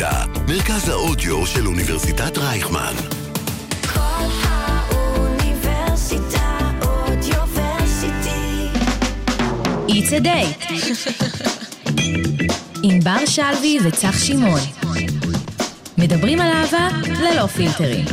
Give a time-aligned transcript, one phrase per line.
[0.00, 2.94] האוניברסיטה, מרכז האודיו של אוניברסיטת רייכמן.
[3.92, 5.90] כל האוניברסיטה
[6.82, 8.68] אודיוורסיטי.
[9.88, 10.72] It's a date.
[12.82, 14.60] עם בר שלוי וצח שמעון.
[15.98, 18.04] מדברים על אהבה ללא פילטרים.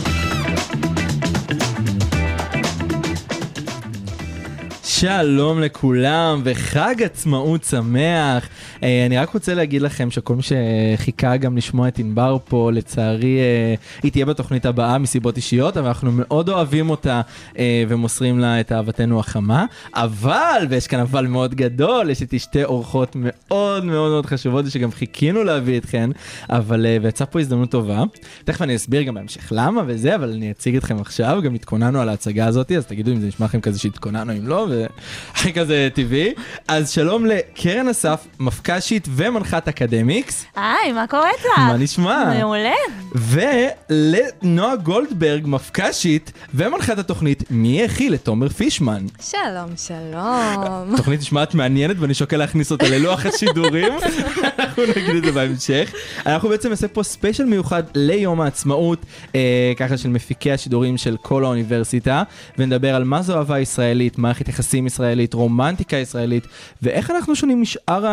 [4.84, 8.48] שלום לכולם וחג עצמאות שמח.
[8.84, 13.39] אה, אני רק רוצה להגיד לכם שכל מי שחיכה גם לשמוע את ענבר פה, לצערי
[13.39, 17.22] אה, היא תהיה בתוכנית הבאה מסיבות אישיות, אבל אנחנו מאוד אוהבים אותה
[17.58, 19.66] אה, ומוסרים לה את אהבתנו החמה.
[19.95, 24.91] אבל, ויש כאן אבל מאוד גדול, יש איתי שתי אורחות מאוד מאוד מאוד חשובות שגם
[24.91, 26.09] חיכינו להביא אתכן,
[26.50, 28.03] אבל אה, ויצאה פה הזדמנות טובה.
[28.44, 32.09] תכף אני אסביר גם בהמשך למה וזה, אבל אני אציג אתכם עכשיו, גם התכוננו על
[32.09, 36.34] ההצגה הזאת, אז תגידו אם זה נשמע לכם כזה שהתכוננו, אם לא, והכי כזה טבעי.
[36.67, 38.28] אז שלום לקרן אסף,
[38.72, 41.45] מפק"שית ומנחת אקדמיקס, היי, מה קורה לך?
[41.58, 42.33] מה נשמע?
[42.39, 42.72] מעולה.
[43.16, 49.05] ולנועה גולדברג, מפק"שית ומנחת התוכנית מי האכיל את תומר פישמן.
[49.22, 50.95] שלום, שלום.
[50.97, 53.94] תוכנית נשמעת מעניינת ואני שוקל להכניס אותה ללוח השידורים,
[54.59, 55.94] אנחנו נגיד את זה בהמשך.
[56.25, 61.44] אנחנו בעצם נעשה פה ספיישל מיוחד ליום העצמאות, אה, ככה של מפיקי השידורים של כל
[61.44, 62.23] האוניברסיטה,
[62.58, 66.47] ונדבר על מה זו אהבה ישראלית, מערכת יחסים ישראלית, רומנטיקה ישראלית,
[66.81, 68.06] ואיך אנחנו שונים משאר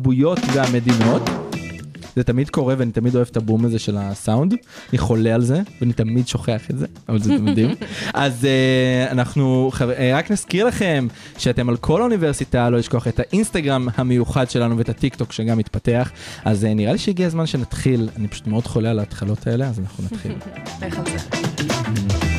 [0.00, 1.22] התרבויות והמדינות.
[2.16, 4.54] זה תמיד קורה ואני תמיד אוהב את הבום הזה של הסאונד,
[4.90, 7.70] אני חולה על זה ואני תמיד שוכח את זה, אבל זה מדהים.
[8.14, 8.46] אז
[9.08, 9.92] uh, אנחנו חבר...
[9.92, 11.06] uh, רק נזכיר לכם
[11.38, 16.10] שאתם על כל האוניברסיטה, לא לשכוח את האינסטגרם המיוחד שלנו ואת הטיק טוק שגם מתפתח,
[16.44, 19.80] אז uh, נראה לי שהגיע הזמן שנתחיל, אני פשוט מאוד חולה על ההתחלות האלה, אז
[19.80, 20.32] אנחנו נתחיל.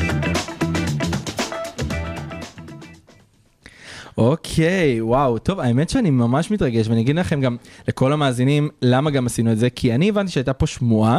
[4.18, 7.56] אוקיי, וואו, טוב, האמת שאני ממש מתרגש, ואני אגיד לכם גם,
[7.88, 11.18] לכל המאזינים, למה גם עשינו את זה, כי אני הבנתי שהייתה פה שמועה,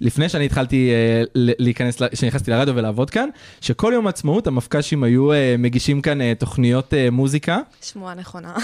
[0.00, 3.28] לפני שאני התחלתי אה, ל- להיכנס, ל- שנכנסתי לרדיו ולעבוד כאן,
[3.60, 8.54] שכל יום עצמאות המפק"שים היו אה, מגישים כאן אה, תוכניות אה, מוזיקה, שמועה נכונה.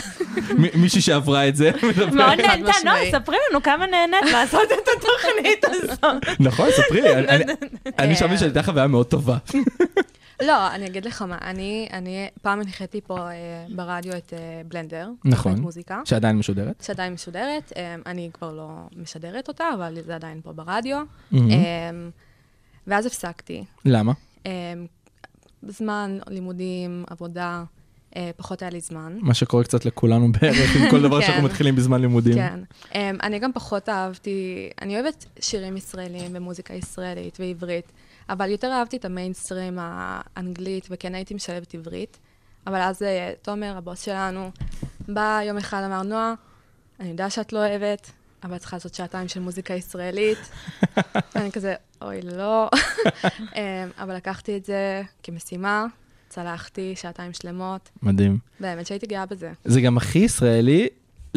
[0.59, 1.71] מ- מישהי שעברה את זה.
[1.97, 3.11] מאוד נהנתה, נועה, משמעי.
[3.13, 6.41] ספרי לנו כמה נהנית לעשות את התוכנית הזאת.
[6.41, 7.09] נכון, ספרי לי,
[7.99, 9.37] אני שמעתי שהייתה חוויה מאוד טובה.
[10.43, 15.11] לא, אני אגיד לך מה, אני, אני פעם הנחיתי פה אה, ברדיו את אה, בלנדר.
[15.25, 15.61] נכון.
[15.61, 16.01] מוזיקה.
[16.05, 16.83] שעדיין משודרת.
[16.87, 21.03] שעדיין משודרת, אה, אני כבר לא משדרת אותה, אבל זה עדיין פה ברדיו.
[21.31, 21.51] מהמם.
[21.51, 21.91] אה,
[22.87, 23.65] ואז הפסקתי.
[23.85, 24.13] למה?
[24.47, 24.53] אה,
[25.63, 27.65] זמן, לימודים, עבודה,
[28.17, 29.19] אה, פחות היה לי זמן.
[29.21, 31.27] מה שקורה קצת לכולנו בערך, עם כל דבר כן.
[31.27, 32.35] שאנחנו מתחילים בזמן לימודים.
[32.35, 32.61] כן.
[32.85, 37.93] Um, אני גם פחות אהבתי, אני אוהבת שירים ישראלים ומוזיקה ישראלית ועברית,
[38.29, 42.19] אבל יותר אהבתי את המיינסטרים האנגלית, וכן הייתי משלבת עברית.
[42.67, 44.51] אבל אז אה, תומר, הבוס שלנו,
[45.09, 46.35] בא יום אחד, אמר, נועה,
[47.01, 48.11] אני יודע שאת לא אוהבת,
[48.45, 50.39] אבל את צריכה לעשות שעתיים של מוזיקה ישראלית.
[51.37, 52.69] אני כזה, אוי, לא.
[53.37, 53.55] um,
[54.03, 55.87] אבל לקחתי את זה כמשימה,
[56.29, 58.39] צלחתי שעתיים שלמות, מדהים.
[58.61, 59.53] באמת שהייתי גאה בזה.
[59.65, 60.89] זה גם הכי ישראלי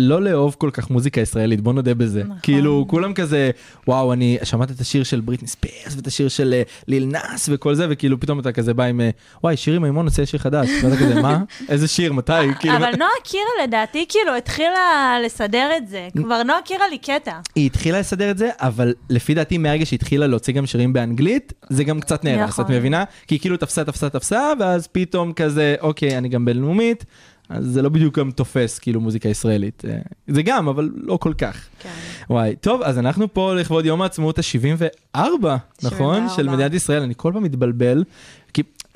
[0.01, 2.23] לא לאהוב כל כך מוזיקה ישראלית, בוא נודה בזה.
[2.23, 2.37] נכון.
[2.43, 3.51] כאילו, כולם כזה,
[3.87, 7.75] וואו, אני שמעת את השיר של בריטני ספירס ואת השיר של אה, ליל נאס וכל
[7.75, 9.09] זה, וכאילו פתאום אתה כזה בא עם, אה,
[9.43, 10.69] וואי, שירי מימון הוציא שיר חדש.
[10.83, 11.39] ואתה כזה, מה?
[11.69, 12.13] איזה שיר?
[12.13, 12.31] מתי?
[12.59, 16.07] כאילו, אבל נועה קירה לדעתי כאילו התחילה לסדר את זה.
[16.17, 17.39] כבר נועה קירה לי קטע.
[17.55, 21.53] היא התחילה לסדר את זה, אבל לפי דעתי מהרגע שהיא התחילה להוציא גם שירים באנגלית,
[21.69, 22.65] זה גם קצת נהרס, נכון.
[22.65, 23.03] את מבינה?
[23.27, 27.05] כי היא כאילו תפסה, תפסה, תפסה, ואז פתאום כזה, אוקיי, אני גם בינלאומית,
[27.51, 29.83] אז זה לא בדיוק גם תופס כאילו מוזיקה ישראלית.
[29.87, 29.97] אה,
[30.27, 31.61] זה גם, אבל לא כל כך.
[31.79, 31.89] כן.
[32.29, 35.49] וואי, טוב, אז אנחנו פה לכבוד יום העצמאות ה-74, נכון?
[35.83, 36.29] 74.
[36.29, 38.03] של מדינת ישראל, אני כל פעם מתבלבל,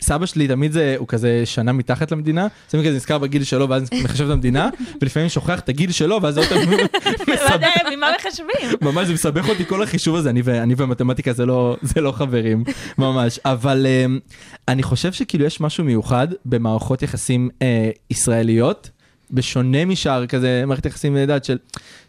[0.02, 3.90] סבא שלי תמיד זה, הוא כזה שנה מתחת למדינה, אני כזה נזכר בגיל שלו ואז
[4.04, 4.70] מחשב את המדינה,
[5.02, 6.70] ולפעמים שוכח את הגיל שלו, ואז זה פעם
[7.34, 8.78] מסבך, ממה מחשבים?
[8.82, 12.64] ממש זה מסבך אותי כל החישוב הזה, אני, ומתמטיקה זה לא, זה לא חברים,
[12.98, 13.40] ממש.
[13.46, 14.34] אבל um,
[14.68, 17.64] אני חושב שכאילו יש משהו מיוחד במערכות יחסים uh,
[18.10, 18.90] ישראליות,
[19.32, 21.58] בשונה משאר כזה מערכת יחסים, יודעת, של,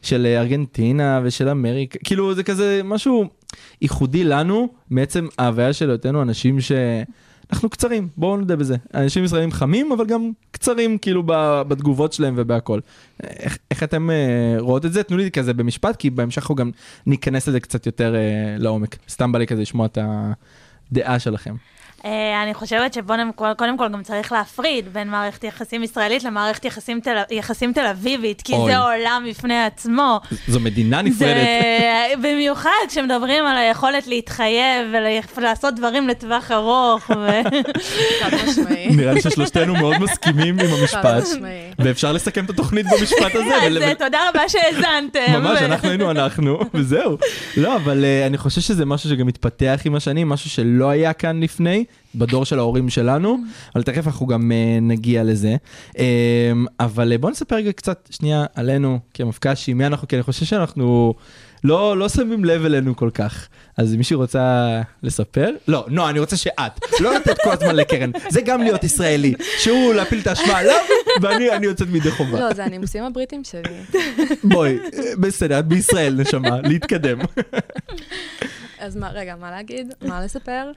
[0.03, 3.25] של אה, ארגנטינה ושל אמריקה, כאילו זה כזה משהו
[3.83, 6.73] ייחודי לנו, מעצם ההוויה של היותנו אנשים ש...
[7.53, 8.77] אנחנו קצרים, בואו נודה בזה.
[8.95, 11.23] אנשים ישראלים חמים, אבל גם קצרים כאילו
[11.69, 12.81] בתגובות שלהם ובהכל.
[13.23, 15.03] איך, איך אתם אה, רואות את זה?
[15.03, 16.71] תנו לי כזה במשפט, כי בהמשך אנחנו גם
[17.07, 18.97] ניכנס לזה קצת יותר אה, לעומק.
[19.09, 19.99] סתם בא לי כזה לשמוע את
[20.93, 21.55] הדעה שלכם.
[22.07, 26.65] אה, אני חושבת שקודם כל, קודם כל גם צריך להפריד בין מערכת יחסים ישראלית למערכת
[26.65, 28.73] יחסים תל, יחסים תל אביבית, כי אוי.
[28.73, 30.21] זה עולם בפני עצמו.
[30.49, 31.35] זו מדינה נפרדת.
[31.35, 34.87] זה במיוחד כשמדברים על היכולת להתחייב
[35.37, 37.11] ולעשות דברים לטווח ארוך.
[37.11, 37.29] ו...
[38.97, 41.25] נראה לי ששלושתנו מאוד מסכימים עם המשפט.
[41.79, 43.57] ואפשר לסכם את התוכנית במשפט הזה.
[43.57, 45.33] אז ול- אה, תודה רבה שהאזנתם.
[45.33, 47.19] ממש, אנחנו היינו אנחנו, וזהו.
[47.57, 51.41] לא, אבל uh, אני חושב שזה משהו שגם מתפתח עם השנים, משהו שלא היה כאן
[51.43, 51.85] לפני,
[52.17, 53.39] בדור של ההורים שלנו,
[53.75, 55.57] אבל תכף אנחנו גם uh, נגיע לזה.
[55.89, 55.99] Um,
[56.81, 61.15] אבל uh, בואו נספר רגע קצת, שנייה, עלינו כמפק"שי, מי אנחנו, כי אני חושב שאנחנו
[61.65, 63.49] לא, לא שמים לב אלינו כל כך.
[63.77, 65.51] אז מישהו רוצה לספר?
[65.69, 66.81] לא, נועה, אני רוצה שאת.
[67.01, 68.11] לא לתת כל הזמן לקרן.
[68.29, 69.35] זה גם להיות ישראלי.
[69.59, 70.81] שהוא להפיל את האשמה עליו,
[71.23, 72.41] ואני אני יוצאת מידי חובה.
[72.41, 74.01] לא, זה הנימוסים הבריטים שלי.
[74.45, 77.19] בואי, אה, בסדר, את בישראל, נשמה, להתקדם.
[78.79, 79.95] אז מה, רגע, מה להגיד?
[80.03, 80.71] מה לספר?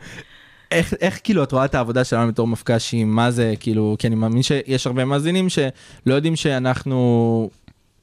[0.72, 4.16] איך, איך כאילו את רואה את העבודה שלנו בתור מפגשים, מה זה כאילו, כי אני
[4.16, 7.50] מאמין שיש הרבה מאזינים שלא יודעים שאנחנו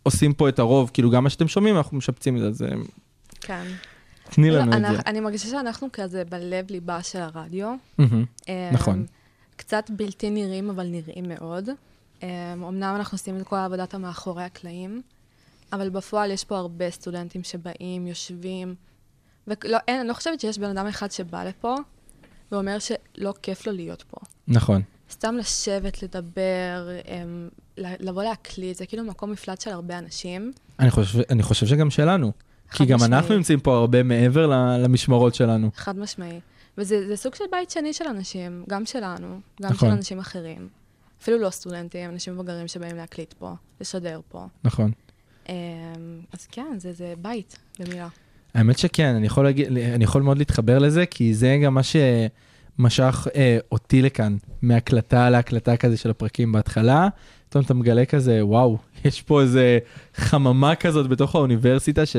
[0.03, 2.69] עושים פה את הרוב, כאילו גם מה שאתם שומעים אנחנו משפצים את זה, אז אה,
[3.41, 3.65] כן.
[4.31, 5.03] תני לא, לנו את זה.
[5.07, 7.75] אני מרגישה שאנחנו כזה בלב ליבה של הרדיו.
[7.99, 8.25] מהמם.
[8.49, 9.07] אה, נכון.
[9.57, 11.69] קצת בלתי נראים, אבל נראים מאוד.
[12.23, 15.03] אה, אמנם אנחנו עושים את כל עבודת המאחורי הקלעים,
[15.73, 18.75] אבל בפועל יש פה הרבה סטודנטים שבאים, יושבים,
[19.47, 21.77] ולא, אין, אני לא חושבת שיש בן אדם אחד שבא לפה
[22.53, 24.17] ואומר שלא כיף לו להיות פה.
[24.49, 24.83] נכון.
[25.11, 27.49] סתם לשבת, לדבר, אמ,
[27.79, 30.53] ל- לבוא להקליט, זה כאילו מקום מפלט של הרבה אנשים.
[30.81, 32.33] אני חושב, אני חושב שגם שלנו.
[32.73, 33.13] כי גם משמעית.
[33.13, 34.47] אנחנו נמצאים פה הרבה מעבר
[34.79, 35.71] למשמרות שלנו.
[35.75, 36.41] חד משמעי.
[36.79, 39.89] וזה זה סוג של בית שני של אנשים, גם שלנו, גם נכון.
[39.89, 40.69] של אנשים אחרים.
[41.23, 44.47] אפילו לא סטודנטים, אנשים מבוגרים שבאים להקליט פה, לשדר פה.
[44.65, 44.93] נכון.
[45.49, 45.55] אמ,
[46.33, 48.09] אז כן, זה, זה בית, במילה.
[48.57, 53.27] האמת שכן, אני יכול, להגיד, אני יכול מאוד להתחבר לזה, כי זה גם מה שמשך
[53.35, 57.09] אה, אותי לכאן, מהקלטה להקלטה כזה של הפרקים בהתחלה.
[57.49, 59.79] פתאום אתה מגלה כזה, וואו, יש פה איזה
[60.15, 62.17] חממה כזאת בתוך האוניברסיטה, ש,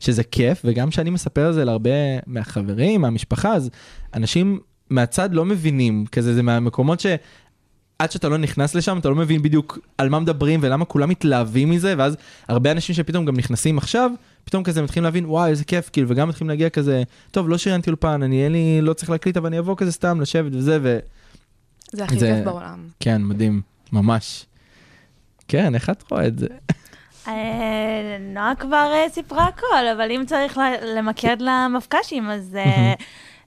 [0.00, 1.90] שזה כיף, וגם כשאני מספר על זה להרבה
[2.26, 3.70] מהחברים, מהמשפחה, אז
[4.14, 4.58] אנשים
[4.90, 7.06] מהצד לא מבינים, כזה זה מהמקומות ש...
[7.98, 11.70] עד שאתה לא נכנס לשם, אתה לא מבין בדיוק על מה מדברים ולמה כולם מתלהבים
[11.70, 12.16] מזה, ואז
[12.48, 14.10] הרבה אנשים שפתאום גם נכנסים עכשיו,
[14.50, 17.90] פתאום כזה מתחילים להבין, וואי, איזה כיף, כאילו, וגם מתחילים להגיע כזה, טוב, לא שריינתי
[17.90, 20.98] אולפן, אני אין לי, לא צריך להקליט, אבל אני אבוא כזה סתם לשבת וזה,
[21.92, 22.84] זה הכי זה- כיף בעולם.
[22.96, 23.62] וכן, מדהים,
[23.92, 24.46] ממש.
[25.48, 26.46] כן, איך את רואה את זה?
[27.28, 27.32] אה,
[28.20, 29.66] נועה כבר אה, סיפרה הכל,
[29.96, 30.60] אבל אם צריך
[30.96, 32.94] למקד למפק"שים, אז אה,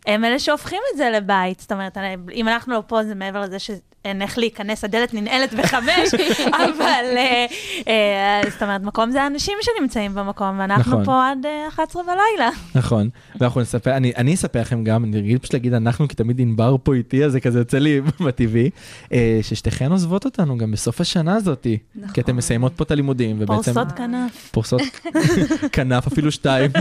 [0.07, 1.59] הם אלה שהופכים את זה לבית.
[1.59, 3.57] זאת אומרת, אני- אם אנחנו לא פה, זה מעבר לזה
[4.03, 6.09] שאין איך להיכנס, הדלת ננעלת בחמש,
[6.65, 7.45] אבל אה,
[7.88, 11.05] אה, זאת אומרת, מקום זה האנשים שנמצאים במקום, ואנחנו נכון.
[11.05, 12.50] פה עד אה, 11 בלילה.
[12.75, 13.09] נכון,
[13.39, 16.75] ואנחנו נספר, אני, אני אספר לכם גם, אני רגיל פשוט להגיד אנחנו, כי תמיד ענבר
[16.83, 18.69] פה איתי, אז זה כזה יוצא לי בטבעי,
[19.13, 21.77] אה, ששתיכן עוזבות אותנו גם בסוף השנה הזאתי,
[22.13, 24.50] כי אתן מסיימות פה את הלימודים, ובעצם פורסות כנף.
[24.51, 24.81] פורסות
[25.73, 26.71] כנף אפילו שתיים,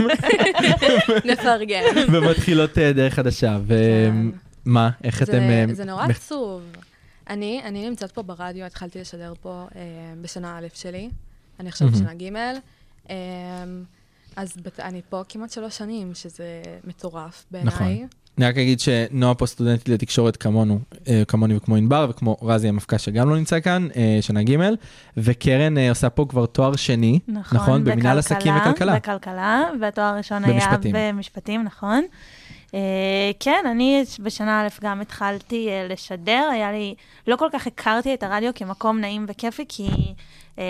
[1.25, 1.81] נפרגן.
[2.11, 5.25] ומתחילות אה, דרך חדשה, ומה, איך כן.
[5.25, 5.41] זה- אתם...
[5.41, 6.61] אה, זה נורא עצוב.
[7.29, 9.81] אני, אני נמצאת פה ברדיו, התחלתי לשדר פה אה,
[10.21, 11.09] בשנה א' שלי,
[11.59, 11.87] אני עכשיו.
[11.87, 12.35] בשנה ג',
[13.09, 13.15] אה,
[14.35, 17.73] אז בת, אני פה כמעט שלוש שנים, שזה מטורף בעיניי.
[17.73, 18.07] נכון.
[18.37, 22.97] אני רק אגיד שנועה פה סטודנטית לתקשורת כמונו, אה, כמוני וכמו ענבר, וכמו רזי המפקע
[22.97, 24.57] שגם לא נמצא כאן, אה, שנה ג',
[25.17, 27.83] וקרן אה, עושה פה כבר תואר שני, נכון?
[27.83, 28.95] במנהל עסקים וכלכלה.
[28.95, 30.77] בכלכלה, והתואר הראשון היה.
[30.93, 32.03] במשפטים, נכון.
[32.73, 36.95] אה, כן, אני בשנה א' גם התחלתי אה, לשדר, היה לי,
[37.27, 39.89] לא כל כך הכרתי את הרדיו כמקום נעים וכיפי, כי
[40.59, 40.63] אה,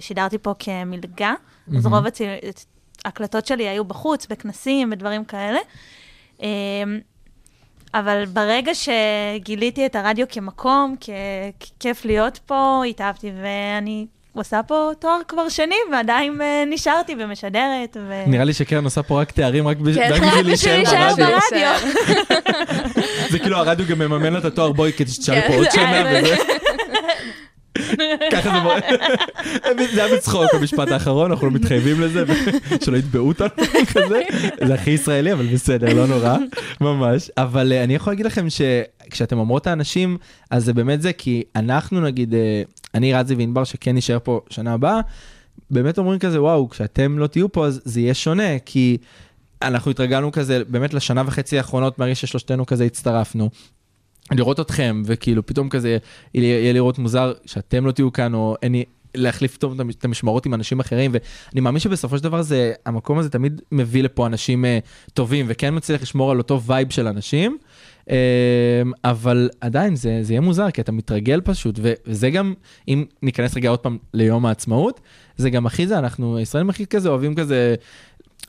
[0.00, 1.34] שידרתי פה כמלגה,
[1.76, 1.86] אז.
[1.86, 2.04] רוב
[3.04, 5.58] ההקלטות שלי היו בחוץ, בכנסים, בדברים כאלה.
[7.94, 10.96] אבל ברגע שגיליתי את הרדיו כמקום,
[11.60, 17.96] ככיף להיות פה, התאהבתי, ואני עושה פה תואר כבר שני, ועדיין אה, נשארתי ומשדרת.
[18.08, 18.24] ו...
[18.26, 21.74] נראה לי שקרן עושה פה רק תארים רק כן, בשביל להישאר ברדיו.
[23.30, 25.70] זה כאילו הרדיו גם מממן לה את התואר בואי כדי שתשאלי כן, פה עוד זה
[25.70, 26.04] שנה.
[26.12, 26.36] וזה.
[28.32, 28.82] ככה זה מאוד,
[29.94, 32.24] זה היה בצחוק המשפט האחרון, אנחנו לא מתחייבים לזה,
[32.84, 33.48] שלא יתבעו אותנו
[33.94, 34.20] כזה,
[34.66, 36.36] זה הכי ישראלי, אבל בסדר, לא נורא,
[36.80, 37.30] ממש.
[37.36, 40.18] אבל אה, אני יכול להגיד לכם שכשאתם אומרות האנשים,
[40.50, 42.62] אז זה באמת זה, כי אנחנו נגיד, אה,
[42.94, 45.00] אני רזי וענבר שכן נשאר פה שנה הבאה,
[45.70, 48.96] באמת אומרים כזה, וואו, כשאתם לא תהיו פה אז זה יהיה שונה, כי
[49.62, 53.50] אנחנו התרגלנו כזה באמת לשנה וחצי האחרונות, מהרגע ששלושתנו כזה הצטרפנו.
[54.32, 55.98] לראות אתכם, וכאילו פתאום כזה,
[56.34, 60.54] יהיה לראות מוזר שאתם לא תהיו כאן, או אין לי, להחליף המש- את המשמרות עם
[60.54, 64.78] אנשים אחרים, ואני מאמין שבסופו של דבר זה, המקום הזה תמיד מביא לפה אנשים אה,
[65.14, 67.58] טובים, וכן מצליח לשמור על אותו vibe של אנשים.
[68.10, 72.54] אה, אבל עדיין זה, זה יהיה מוזר, כי אתה מתרגל פשוט, וזה גם,
[72.88, 75.00] אם ניכנס רגע עוד פעם ליום העצמאות,
[75.36, 77.74] זה גם הכי זה, אנחנו הישראלים הכי כזה אוהבים כזה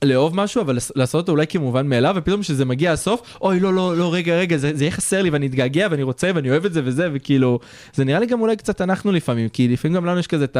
[0.06, 3.98] לאהוב משהו, אבל לעשות אותו אולי כמובן מאליו, ופתאום כשזה מגיע הסוף, אוי, לא, לא,
[3.98, 6.74] לא, רגע, רגע, זה, זה יהיה חסר לי ואני אתגעגע ואני רוצה ואני אוהב את
[6.74, 7.60] זה וזה, וכאילו,
[7.94, 10.58] זה נראה לי גם אולי קצת אנחנו לפעמים, כי לפעמים גם לנו יש כזה את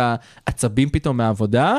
[0.48, 1.78] העצבים פתאום מהעבודה,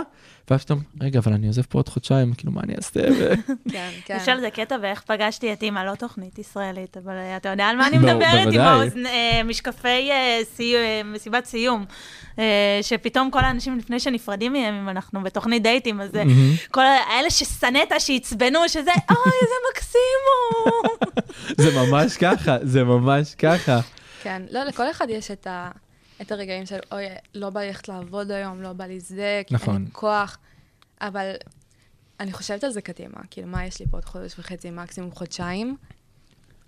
[0.53, 3.01] ואז פתאום, רגע, אבל אני עוזב פה עוד חודשיים, כאילו, מה אני אעשה?
[3.73, 4.17] כן, כן.
[4.23, 7.65] יש על זה קטע ואיך פגשתי את אימא, לא תוכנית ישראלית, אבל אה, אתה יודע
[7.67, 8.53] על מה אני ברור, מדברת
[8.97, 11.85] עם אה, משקפי אה, סי- מסיבת סיום.
[12.83, 16.11] שפתאום כל האנשים לפני שנפרדים מהם, אם אנחנו בתוכנית דייטים, אז
[16.71, 20.01] כל האלה ששנאת, שעצבנו, שזה, אוי, איזה מקסים
[20.65, 20.83] הוא.
[21.65, 23.81] זה ממש ככה, זה ממש ככה.
[24.23, 25.71] כן, לא, לכל אחד יש את, ה,
[26.21, 27.05] את הרגעים של, אוי,
[27.35, 29.75] לא בא לי ללכת לעבוד היום, לא בא לי זה, כי נכון.
[29.75, 30.39] אין לי כוח.
[31.01, 31.33] אבל
[32.21, 35.77] אני חושבת על זה קדימה, כאילו, מה יש לי פה עוד חודש וחצי, מקסימום חודשיים?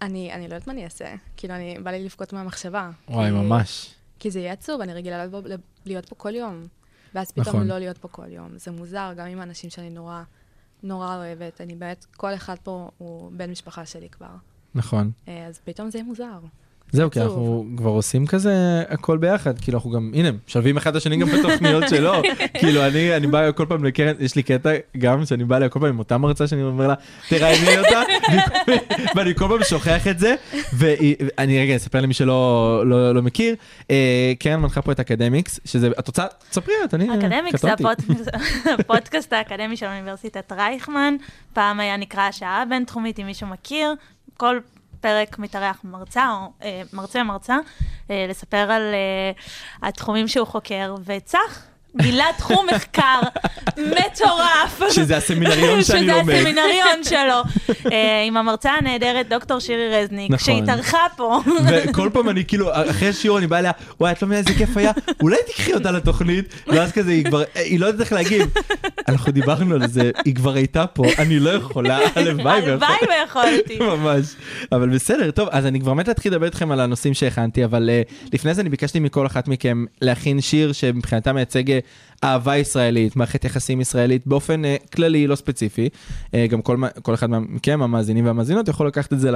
[0.02, 1.14] אני, אני לא יודעת מה אני אעשה.
[1.36, 2.90] כאילו, אני, בא לי לבכות מהמחשבה.
[3.08, 3.94] וואי, כי- ממש.
[4.18, 5.48] כי זה יהיה עצוב, אני רגילה להיות, פה-
[5.86, 6.66] להיות פה כל יום.
[7.14, 7.66] ואז פתאום נכון.
[7.66, 8.58] לא להיות פה כל יום.
[8.58, 10.22] זה מוזר, גם עם האנשים שאני נורא,
[10.82, 11.60] נורא אוהבת.
[11.60, 14.30] אני באמת, כל אחד פה הוא בן משפחה שלי כבר.
[14.74, 15.10] נכון.
[15.28, 16.38] אה, אז פתאום זה יהיה מוזר.
[16.92, 17.20] זהו, כי.
[17.20, 21.28] אנחנו כבר עושים כזה הכל ביחד, כאילו אנחנו גם, הנה, משלבים אחד את השני גם
[21.28, 22.12] בתוכניות שלו.
[22.60, 25.80] כאילו אני, אני בא כל פעם לקרן, יש לי קטע גם שאני בא אליה כל
[25.80, 26.94] פעם עם אותה מרצה שאני אומר לה,
[27.28, 28.02] תראייני אותה,
[29.16, 30.34] ואני כל פעם שוכח את זה,
[30.72, 33.54] ואני רגע אספר למי שלא לא, לא מכיר,
[33.90, 37.72] אה, קרן מנחה פה את אקדמיקס, שזה, את רוצה, תספרי את, אני אקדמיקס זה
[38.78, 41.16] הפודקאסט האקדמי של אוניברסיטת רייכמן.
[41.52, 43.94] פעם היה נקרא השעה הבינתחומית, אם מישהו מכיר.
[44.36, 44.58] כל
[45.04, 47.56] פרק מתארח מרצה או אה, מרצה מרצה,
[48.11, 49.32] אה, לספר על אה,
[49.88, 51.73] התחומים שהוא חוקר, וצח.
[51.96, 53.20] גילה תחום מחקר
[53.68, 54.82] מטורף.
[54.90, 56.22] שזה הסמינריון שאני לומד.
[56.22, 57.64] שזה הסמינריון שלו.
[57.92, 60.56] אה, עם המרצה הנהדרת, דוקטור שירי רזניק, נכון.
[60.60, 61.40] שהתארחה פה.
[61.66, 64.76] וכל פעם אני כאילו, אחרי שיעור אני בא אליה, וואי, את לא מבינה איזה כיף
[64.76, 68.46] היה, אולי תקחי אותה לתוכנית, ואז כזה היא כבר, היא לא יודעת איך להגיב.
[69.08, 73.78] אנחנו דיברנו על זה, היא כבר הייתה פה, אני לא יכולה, הלוואי הלוואי ויכולתי.
[73.78, 74.26] ממש.
[74.72, 78.30] אבל בסדר, טוב, אז אני כבר מת להתחיל לדבר איתכם על הנושאים שהכנתי, אבל uh,
[78.32, 81.78] לפני זה אני ביקשתי מכל אחת מכם להכין שיר שמבחינתה מייצג אה,
[82.24, 85.88] אהבה ישראלית, מערכת יחסים ישראלית באופן uh, כללי, לא ספציפי.
[86.26, 89.30] Uh, גם כל, כל אחד מכם, המאזינים והמאזינות, יכול לקחת את זה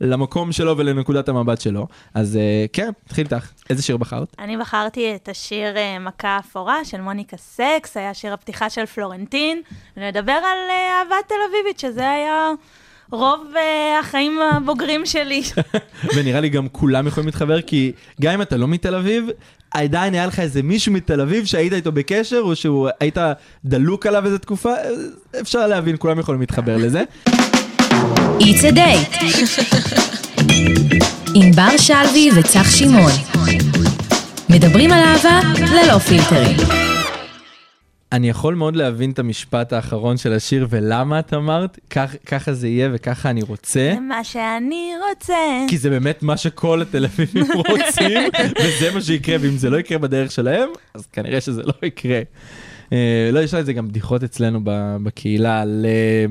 [0.00, 1.86] למקום שלו ולנקודת המבט שלו.
[2.14, 3.50] אז uh, כן, נתחיל איתך.
[3.70, 4.36] איזה שיר בחרת?
[4.38, 9.62] אני בחרתי את השיר אה, מכה אפורה של מוניקה סקס, היה שיר הפתיחה של פלורנטין,
[9.96, 12.50] ונדבר על אה, אהבה תל אביבית, שזה היה
[13.10, 15.42] רוב אה, החיים הבוגרים שלי.
[16.16, 19.28] ונראה לי גם כולם יכולים להתחבר, כי גם אם אתה לא מתל אביב,
[19.70, 23.18] עדיין היה לך איזה מישהו מתל אביב שהיית איתו בקשר, או שהוא היית
[23.64, 24.72] דלוק עליו איזה תקופה,
[25.40, 27.02] אפשר להבין, כולם יכולים להתחבר לזה.
[28.40, 29.24] It's a date.
[31.34, 33.12] עם בר שלוי וצח שמעון.
[34.48, 36.87] מדברים על אהבה ללא פילטרים.
[38.12, 42.68] אני יכול מאוד להבין את המשפט האחרון של השיר, ולמה את אמרת, "כך- ככה זה
[42.68, 43.90] יהיה וככה אני רוצה.
[43.94, 45.34] זה מה שאני רוצה.
[45.68, 48.20] כי זה באמת מה שכל התל אביבים רוצים,
[48.64, 52.20] וזה מה שיקרה, ואם זה לא יקרה בדרך שלהם, אז כנראה שזה לא יקרה.
[52.92, 54.60] אה, לא, יש על זה גם בדיחות אצלנו
[55.02, 55.86] בקהילה על...
[55.88, 56.24] אה,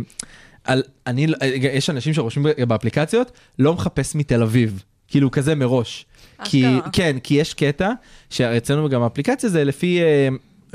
[0.64, 6.06] על אני, אה, יש אנשים שרושמים באפליקציות, לא מחפש מתל אביב, כאילו כזה מראש.
[6.44, 6.66] כי.
[6.94, 7.92] כן, כי יש קטע,
[8.30, 10.30] שאצלנו גם האפליקציה זה לפי אה,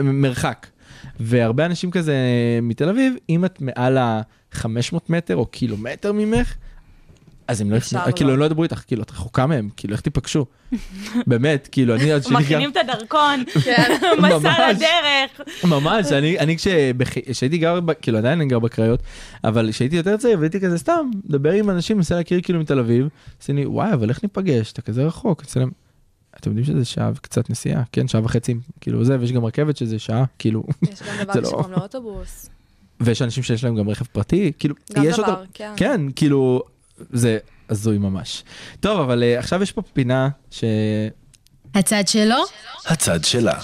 [0.04, 0.66] מרחק.
[1.22, 2.14] והרבה אנשים כזה
[2.62, 6.54] מתל אביב, אם את מעל ה-500 מטר או קילומטר ממך,
[7.48, 8.12] אז הם לא יפנו, לא.
[8.12, 10.46] כאילו הם לא ידברו איתך, כאילו את רחוקה מהם, כאילו איך תיפגשו.
[11.26, 13.92] באמת, כאילו אני עוד שלי מכינים את הדרכון, כן.
[14.22, 14.70] מסע.
[14.70, 15.40] לדרך.
[15.64, 16.56] ממש, אני,
[17.32, 19.00] כשהייתי גר, כאילו עדיין אני גר בקריות,
[19.44, 23.08] אבל כשהייתי יותר צעיר והייתי כזה סתם, מדבר עם אנשים, מנסה להכיר כאילו מתל אביב,
[23.40, 25.70] עושים לי, וואי, אבל איך ניפגש, אתה כזה רחוק, אצלם,
[26.42, 29.98] אתם יודעים שזה שעה וקצת נסיעה, כן, שעה וחצי, כאילו זה, ויש גם רכבת שזה
[29.98, 32.48] שעה, כאילו, יש גם דבר לא- שקוראים לו אוטובוס.
[33.00, 35.72] ויש אנשים שיש להם גם רכב פרטי, כאילו, גם יש דבר, אותו, כן.
[35.76, 36.62] כן, כאילו,
[37.10, 38.44] זה הזוי ממש.
[38.80, 40.64] טוב, אבל uh, עכשיו יש פה פינה ש...
[41.74, 42.36] הצד שלו,
[42.86, 43.58] הצד שלה.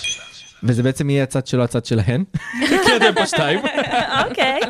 [0.62, 2.24] וזה בעצם יהיה הצד שלו, הצד שלהן.
[2.84, 3.60] כי אתם פה שתיים.
[4.28, 4.60] אוקיי.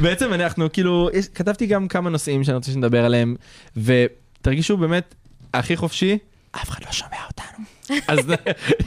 [0.00, 3.36] בעצם אנחנו כאילו, יש, כתבתי גם כמה נושאים שאני רוצה שנדבר עליהם,
[3.76, 5.14] ותרגישו באמת
[5.54, 6.18] הכי חופשי,
[6.62, 7.64] אף אחד לא שומע אותנו.
[8.08, 8.18] אז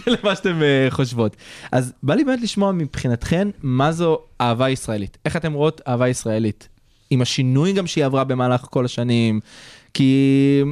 [0.07, 1.35] למה שאתם uh, חושבות.
[1.71, 5.17] אז בא לי באמת לשמוע מבחינתכן, מה זו אהבה ישראלית.
[5.25, 6.67] איך אתם רואות אהבה ישראלית?
[7.09, 9.39] עם השינוי גם שהיא עברה במהלך כל השנים,
[9.93, 10.63] כי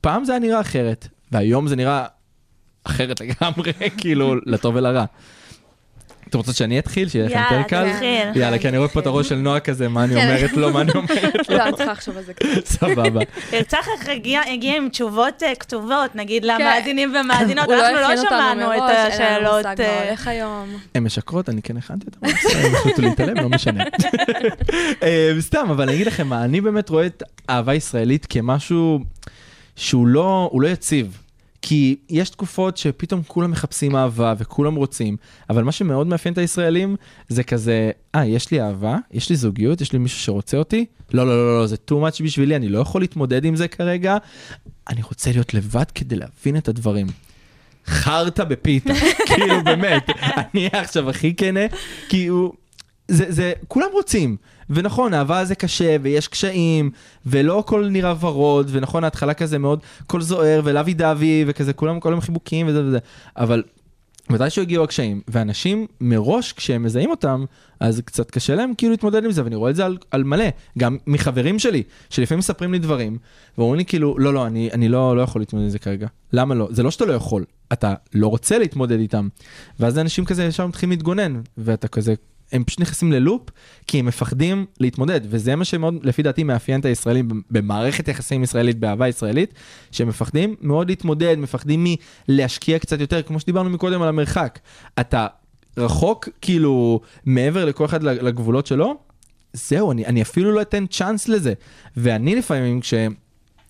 [0.00, 2.06] פעם זה היה נראה אחרת, והיום זה נראה
[2.84, 5.04] אחרת לגמרי, כאילו, לטוב ולרע.
[6.28, 7.08] אתם רוצות שאני אתחיל?
[7.08, 7.92] שיהיה לכם יאללה, יותר קל?
[7.92, 8.42] תתחיל.
[8.42, 10.20] יאללה, כי אני רואה פה את הראש של נועה כזה, מה אני כן.
[10.20, 11.56] אומרת לו, מה אני אומרת לו.
[11.56, 12.66] לא, אני צריכה לחשוב על זה קצת.
[12.66, 13.20] סבבה.
[13.66, 14.08] צחק
[14.46, 19.64] הגיע עם תשובות אה, כתובות, נגיד למאזינים ומאזינות, לא אנחנו לא שמענו את השאלות.
[19.64, 20.68] מה אה, היום.
[20.94, 22.26] הן משקרות, אני כן הכנתי אותן,
[22.64, 23.84] הם החליטו להתעלם, לא משנה.
[25.02, 29.00] אה, סתם, אבל אני אגיד לכם מה, אני באמת רואה את אהבה ישראלית כמשהו
[29.76, 31.23] שהוא לא, הוא לא יציב.
[31.66, 35.16] כי יש תקופות שפתאום כולם מחפשים אהבה וכולם רוצים,
[35.50, 36.96] אבל מה שמאוד מאפיין את הישראלים
[37.28, 40.84] זה כזה, אה, יש לי אהבה, יש לי זוגיות, יש לי מישהו שרוצה אותי?
[41.12, 44.16] לא, לא, לא, לא, זה too much בשבילי, אני לא יכול להתמודד עם זה כרגע.
[44.88, 47.06] אני רוצה להיות לבד כדי להבין את הדברים.
[47.86, 48.94] חרטא בפיתה,
[49.28, 51.66] כאילו באמת, אני עכשיו הכי כנה,
[52.08, 52.52] כי הוא,
[53.08, 54.36] זה, זה, כולם רוצים,
[54.70, 56.90] ונכון, אהבה זה קשה, ויש קשיים,
[57.26, 62.20] ולא הכל נראה ורוד, ונכון, ההתחלה כזה מאוד, הכל זוהר, ולוי דווי, וכזה, כולם, כולם
[62.20, 62.98] חיבוקים וזה וזה,
[63.36, 63.62] אבל
[64.30, 67.44] מתישהו הגיעו הקשיים, ואנשים מראש, כשהם מזהים אותם,
[67.80, 70.44] אז קצת קשה להם כאילו להתמודד עם זה, ואני רואה את זה על, על מלא,
[70.78, 73.18] גם מחברים שלי, שלפעמים מספרים לי דברים,
[73.58, 76.06] ואומרים לי כאילו, לא, לא, אני, אני לא, לא יכול להתמודד עם זה כרגע.
[76.32, 76.68] למה לא?
[76.70, 79.28] זה לא שאתה לא יכול, אתה לא רוצה להתמודד איתם.
[79.80, 82.14] ואז אנשים כזה ישר מתחילים להתגונן, ואתה כזה,
[82.52, 83.42] הם פשוט נכנסים ללופ,
[83.86, 88.78] כי הם מפחדים להתמודד, וזה מה שמאוד, לפי דעתי, מאפיין את הישראלים במערכת יחסים ישראלית,
[88.78, 89.54] באהבה ישראלית,
[89.90, 91.86] שהם מפחדים מאוד להתמודד, מפחדים
[92.28, 94.58] מלהשקיע קצת יותר, כמו שדיברנו מקודם על המרחק.
[95.00, 95.26] אתה
[95.76, 98.94] רחוק, כאילו, מעבר לכל אחד לגבולות שלו,
[99.52, 101.52] זהו, אני, אני אפילו לא אתן צ'אנס לזה.
[101.96, 103.12] ואני לפעמים, כשאני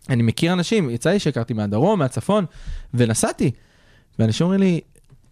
[0.09, 2.45] מכיר אנשים, יצא לי שהכרתי מהדרום, מהצפון,
[2.95, 3.51] ונסעתי,
[4.19, 4.81] ואנשים אומרים לי,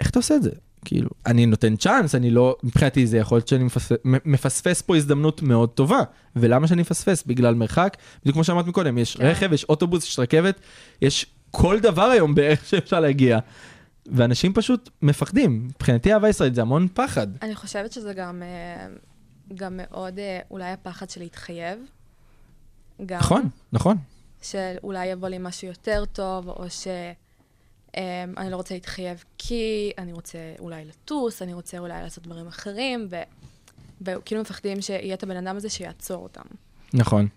[0.01, 0.51] איך אתה עושה את זה?
[0.85, 5.43] כאילו, אני נותן צ'אנס, אני לא, מבחינתי זה יכול להיות שאני מפספס, מפספס פה הזדמנות
[5.43, 6.01] מאוד טובה.
[6.37, 7.25] ולמה שאני מפספס?
[7.27, 9.25] בגלל מרחק, בדיוק כמו שאמרת מקודם, יש כן.
[9.25, 10.61] רכב, יש אוטובוס, יש רכבת,
[11.03, 13.39] יש כל דבר היום בערך שאפשר להגיע.
[14.07, 15.65] ואנשים פשוט מפחדים.
[15.65, 17.27] מבחינתי אהבה ישראלית זה המון פחד.
[17.43, 18.87] אני חושבת שזה גם, אה,
[19.55, 21.79] גם מאוד אה, אולי הפחד של להתחייב.
[23.07, 23.19] גם.
[23.19, 23.97] נכון, נכון.
[24.43, 26.87] שאולי יבוא לי משהו יותר טוב, או ש...
[27.97, 32.47] אה, אני לא רוצה להתחייב כי אני רוצה אולי לטוס, אני רוצה אולי לעשות דברים
[32.47, 33.17] אחרים, ו...
[34.01, 36.43] וכאילו מפחדים שיהיה את הבן אדם הזה שיעצור אותם.
[36.95, 37.29] נכון.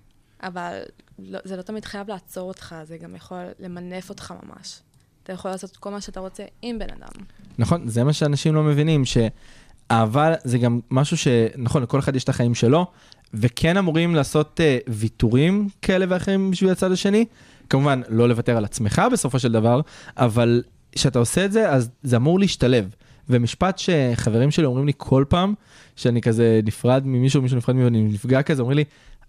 [0.44, 0.82] אבל
[1.20, 4.80] לא, זה לא תמיד חייב לעצור אותך, זה גם יכול למנף אותך ממש.
[5.24, 7.24] אתה יכול לעשות כל מה שאתה רוצה עם בן אדם.
[7.58, 12.30] נכון, זה מה שאנשים לא מבינים, שאהבה זה גם משהו שנכון, לכל אחד יש את
[12.30, 12.86] החיים שלו,
[13.34, 17.26] וכן אמורים לעשות uh, ויתורים כאלה ואחרים בשביל הצד השני.
[17.70, 19.82] כמובן, לא לוותר על עצמך בסופו של דבר,
[20.18, 22.90] אבל כשאתה עושה את זה, אז זה אמור להשתלב.
[23.30, 25.54] ומשפט שחברים שלי אומרים לי כל פעם,
[25.96, 28.84] שאני כזה נפרד ממישהו, מישהו נפרד ממני, אני נפגע כזה, אומרים לי,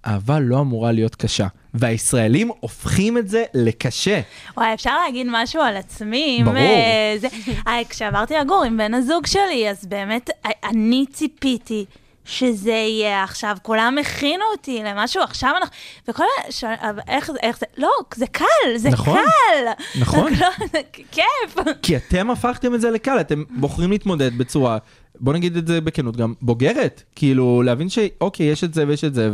[0.07, 1.47] אהבה לא אמורה להיות קשה.
[1.75, 4.21] והישראלים הופכים את זה לקשה.
[4.57, 6.41] וואי, אפשר להגיד משהו על עצמי?
[6.45, 6.57] ברור.
[6.57, 7.29] אה, זה,
[7.67, 11.85] אה, כשעברתי לגור עם בן הזוג שלי, אז באמת, אה, אני ציפיתי.
[12.27, 15.75] שזה יהיה עכשיו, כולם הכינו אותי למשהו, עכשיו אנחנו...
[16.09, 16.53] וכל ה...
[16.53, 16.65] ש...
[17.09, 17.67] איך זה, איך זה...
[17.77, 18.45] לא, זה קל,
[18.77, 19.83] זה נכון, קל.
[20.01, 20.33] נכון.
[20.41, 20.81] לא, זה
[21.13, 21.57] כיף.
[21.83, 24.79] כי אתם הפכתם את זה לקל, אתם בוחרים להתמודד בצורה,
[25.21, 27.03] בוא נגיד את זה בכנות, גם בוגרת.
[27.17, 29.31] כאילו, להבין שאוקיי, יש את זה ויש את זה,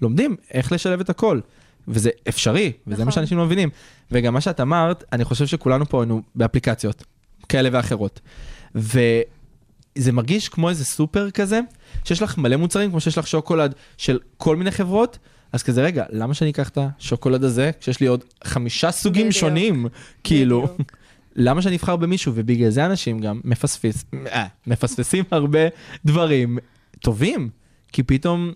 [0.00, 1.40] ולומדים איך לשלב את הכל.
[1.88, 3.04] וזה אפשרי, וזה נכון.
[3.04, 3.70] מה שאנשים לא מבינים.
[4.12, 7.04] וגם מה שאת אמרת, אני חושב שכולנו פה היינו באפליקציות
[7.48, 8.20] כאלה ואחרות.
[8.74, 11.60] וזה מרגיש כמו איזה סופר כזה,
[12.06, 15.18] שיש לך מלא מוצרים, כמו שיש לך שוקולד של כל מיני חברות,
[15.52, 19.40] אז כזה, רגע, למה שאני אקח את השוקולד הזה, כשיש לי עוד חמישה סוגים בדיוק.
[19.40, 19.86] שונים?
[20.24, 20.92] כאילו, בדיוק.
[21.36, 22.32] למה שאני אבחר במישהו?
[22.34, 25.58] ובגלל זה אנשים גם מפספס, אה, מפספסים הרבה
[26.04, 26.58] דברים
[27.00, 27.50] טובים,
[27.92, 28.52] כי פתאום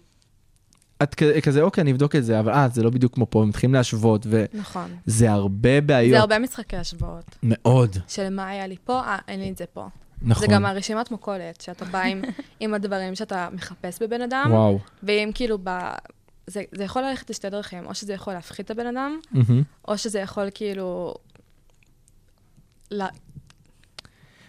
[1.02, 3.44] את כ- כזה, אוקיי, אני אבדוק את זה, אבל אה, זה לא בדיוק כמו פה,
[3.48, 4.90] מתחילים להשוות, נכון.
[5.06, 6.10] וזה הרבה בעיות.
[6.10, 7.24] זה הרבה משחקי השוואות.
[7.42, 9.88] מאוד, של מה היה לי פה, אה, אין לי את זה פה.
[10.22, 10.46] נכון.
[10.46, 12.22] זה גם הרשימת מכולת, שאתה בא עם,
[12.60, 14.78] עם הדברים שאתה מחפש בבן אדם, וואו.
[15.02, 15.70] ואם כאילו ב...
[16.46, 19.18] זה, זה יכול ללכת לשתי דרכים, או שזה יכול להפחית את הבן אדם.
[19.88, 21.14] או שזה יכול כאילו...
[22.90, 23.08] לה...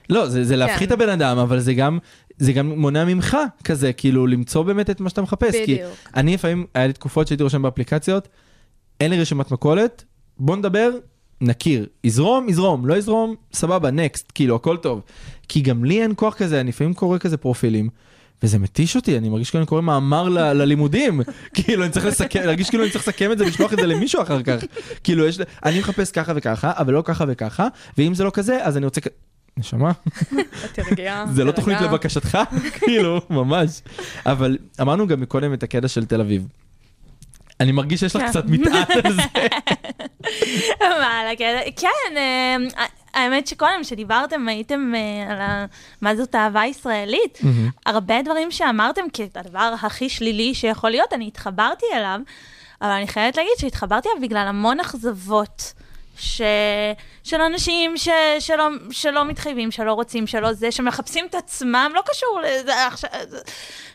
[0.09, 1.03] לא, זה, זה להפחית את כן.
[1.03, 1.99] הבן אדם, אבל זה גם,
[2.37, 5.55] זה גם מונע ממך כזה, כאילו, למצוא באמת את מה שאתה מחפש.
[5.65, 5.93] כי בדיוק.
[6.15, 8.27] אני לפעמים, היה לי תקופות שהייתי רושם באפליקציות,
[8.99, 10.03] אין לי רשימת מכולת,
[10.37, 10.89] בוא נדבר,
[11.41, 11.85] נכיר.
[12.03, 15.01] יזרום, יזרום, לא יזרום, סבבה, נקסט, כאילו, הכל טוב.
[15.47, 17.89] כי גם לי אין כוח כזה, אני לפעמים קורא כזה פרופילים.
[18.43, 21.21] וזה מתיש אותי, אני מרגיש כאילו אני קורא מאמר ל- ללימודים,
[21.53, 24.21] כאילו אני צריך לסכם, להרגיש כאילו אני צריך לסכם את זה ולשלוח את זה למישהו
[24.21, 24.55] אחר כך.
[25.03, 28.77] כאילו יש, אני מחפש ככה וככה, אבל לא ככה וככה, ואם זה לא כזה, אז
[28.77, 29.01] אני רוצה...
[29.57, 29.91] נשמה,
[30.73, 31.51] תרגע, זה לא.
[31.51, 32.37] תוכנית לבקשתך,
[32.79, 33.81] כאילו, ממש.
[34.25, 36.47] אבל אמרנו גם מקודם את הקטע של תל אביב.
[37.61, 38.29] אני מרגיש שיש לך כן.
[38.29, 39.21] קצת מטען על זה.
[40.79, 41.71] על הקטע?
[41.75, 42.55] כן, אה,
[43.13, 45.65] האמת שקודם, כשדיברתם, הייתם אה, על.
[46.01, 47.39] מה זאת אהבה ישראלית,
[47.85, 52.19] הרבה דברים שאמרתם כדבר הכי שלילי שיכול להיות, אני התחברתי אליו,
[52.81, 55.73] אבל אני חייבת להגיד שהתחברתי אליו בגלל המון אכזבות.
[56.17, 56.41] ש...
[57.23, 58.09] של אנשים ש...
[58.39, 63.09] שלא, שלא מתחייבים, שלא רוצים, שלא זה, שמחפשים את עצמם, לא קשור לזה, עכשיו,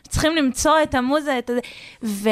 [0.07, 1.59] צריכים למצוא את המוזה, את הזה,
[2.03, 2.29] ו...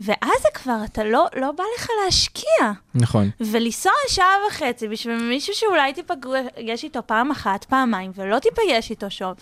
[0.00, 2.72] ואז זה כבר, אתה לא, לא בא לך להשקיע.
[2.94, 3.30] נכון.
[3.40, 9.34] ולנסוע שעה וחצי בשביל מישהו שאולי תיפגש איתו פעם אחת, פעמיים, ולא תיפגש איתו שוב.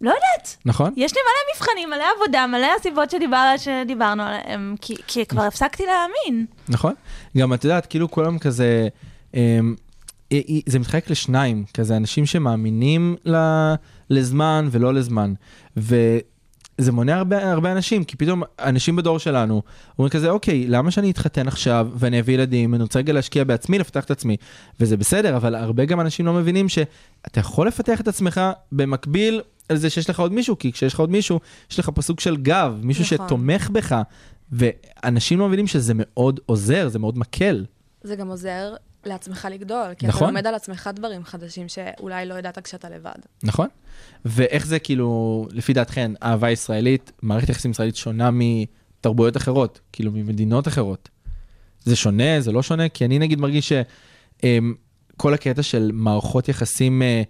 [0.00, 0.56] לא יודעת.
[0.64, 0.92] נכון?
[0.96, 5.82] יש לי מלא מבחנים, מלא עבודה, מלא הסיבות שדיבר, שדיברנו עליהן, כי, כי כבר הפסקתי
[5.86, 6.46] להאמין.
[6.68, 6.94] נכון.
[7.36, 8.88] גם את יודעת, כאילו כולם כזה,
[9.34, 9.74] אמ,
[10.32, 13.74] אה, אה, זה מתחלק לשניים, כזה אנשים שמאמינים ל-
[14.10, 15.32] לזמן ולא לזמן.
[16.78, 19.62] וזה מונע הרבה, הרבה אנשים, כי פתאום אנשים בדור שלנו
[19.98, 23.78] אומרים כזה, אוקיי, למה שאני אתחתן עכשיו ואני אביא ילדים, אני רוצה רגע להשקיע בעצמי,
[23.78, 24.36] לפתח את עצמי.
[24.80, 28.40] וזה בסדר, אבל הרבה גם אנשים לא מבינים שאתה יכול לפתח את עצמך
[28.72, 32.02] במקביל על זה שיש לך עוד מישהו, כי כשיש לך עוד מישהו, יש לך פה
[32.02, 33.26] סוג של גב, מישהו נכון.
[33.26, 34.02] שתומך בך.
[34.52, 37.64] ואנשים לא מבינים שזה מאוד עוזר, זה מאוד מקל.
[38.02, 38.74] זה גם עוזר
[39.06, 40.22] לעצמך לגדול, כי נכון.
[40.22, 43.18] אתה לומד על עצמך דברים חדשים שאולי לא ידעת כשאתה לבד.
[43.42, 43.68] נכון?
[44.24, 50.68] ואיך זה כאילו, לפי דעתכן, אהבה ישראלית, מערכת יחסים ישראלית שונה מתרבויות אחרות, כאילו ממדינות
[50.68, 51.08] אחרות.
[51.84, 52.88] זה שונה, זה לא שונה?
[52.88, 57.22] כי אני נגיד מרגיש שכל הקטע של מערכות יחסים אה,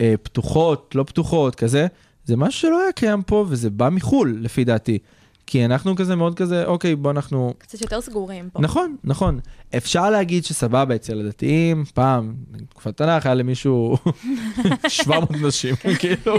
[0.00, 1.86] אה, פתוחות, לא פתוחות, כזה,
[2.24, 4.98] זה משהו שלא היה קיים פה וזה בא מחו"ל, לפי דעתי.
[5.46, 8.60] כי אנחנו כזה מאוד כזה, אוקיי, בוא אנחנו קצת יותר סגורים פה.
[8.60, 9.40] נכון, נכון.
[9.76, 13.96] אפשר להגיד שסבבה אצל הדתיים, פעם, בתקופת תנ"ך היה למישהו
[14.88, 16.36] 700 נשים, כאילו,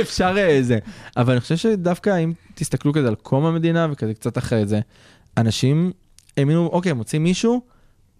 [0.00, 0.78] אפשר אה, זה.
[1.16, 4.80] אבל אני חושב שדווקא אם תסתכלו כזה על קום המדינה וכזה קצת אחרי זה,
[5.36, 5.92] אנשים
[6.36, 7.60] האמינו, אוקיי, מוצאים מישהו,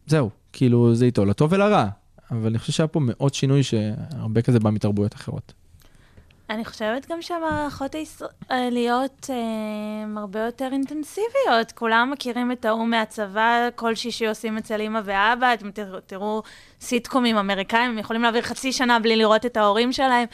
[0.07, 1.87] זהו, כאילו זה איתו, לטוב ולרע.
[2.31, 5.53] אבל אני חושב שהיה פה מאוד שינוי שהרבה כזה בא מתרבויות אחרות.
[6.51, 9.37] אני חושבת גם שהמערכות הישראליות אה,
[10.03, 11.73] הן הרבה יותר אינטנסיביות.
[11.75, 16.43] כולם מכירים את ההוא מהצבא, כל שישי עושים אצל אמא ואבא, אתם תראו, תראו
[16.81, 20.27] סיטקומים אמריקאים, הם יכולים להעביר חצי שנה בלי לראות את ההורים שלהם.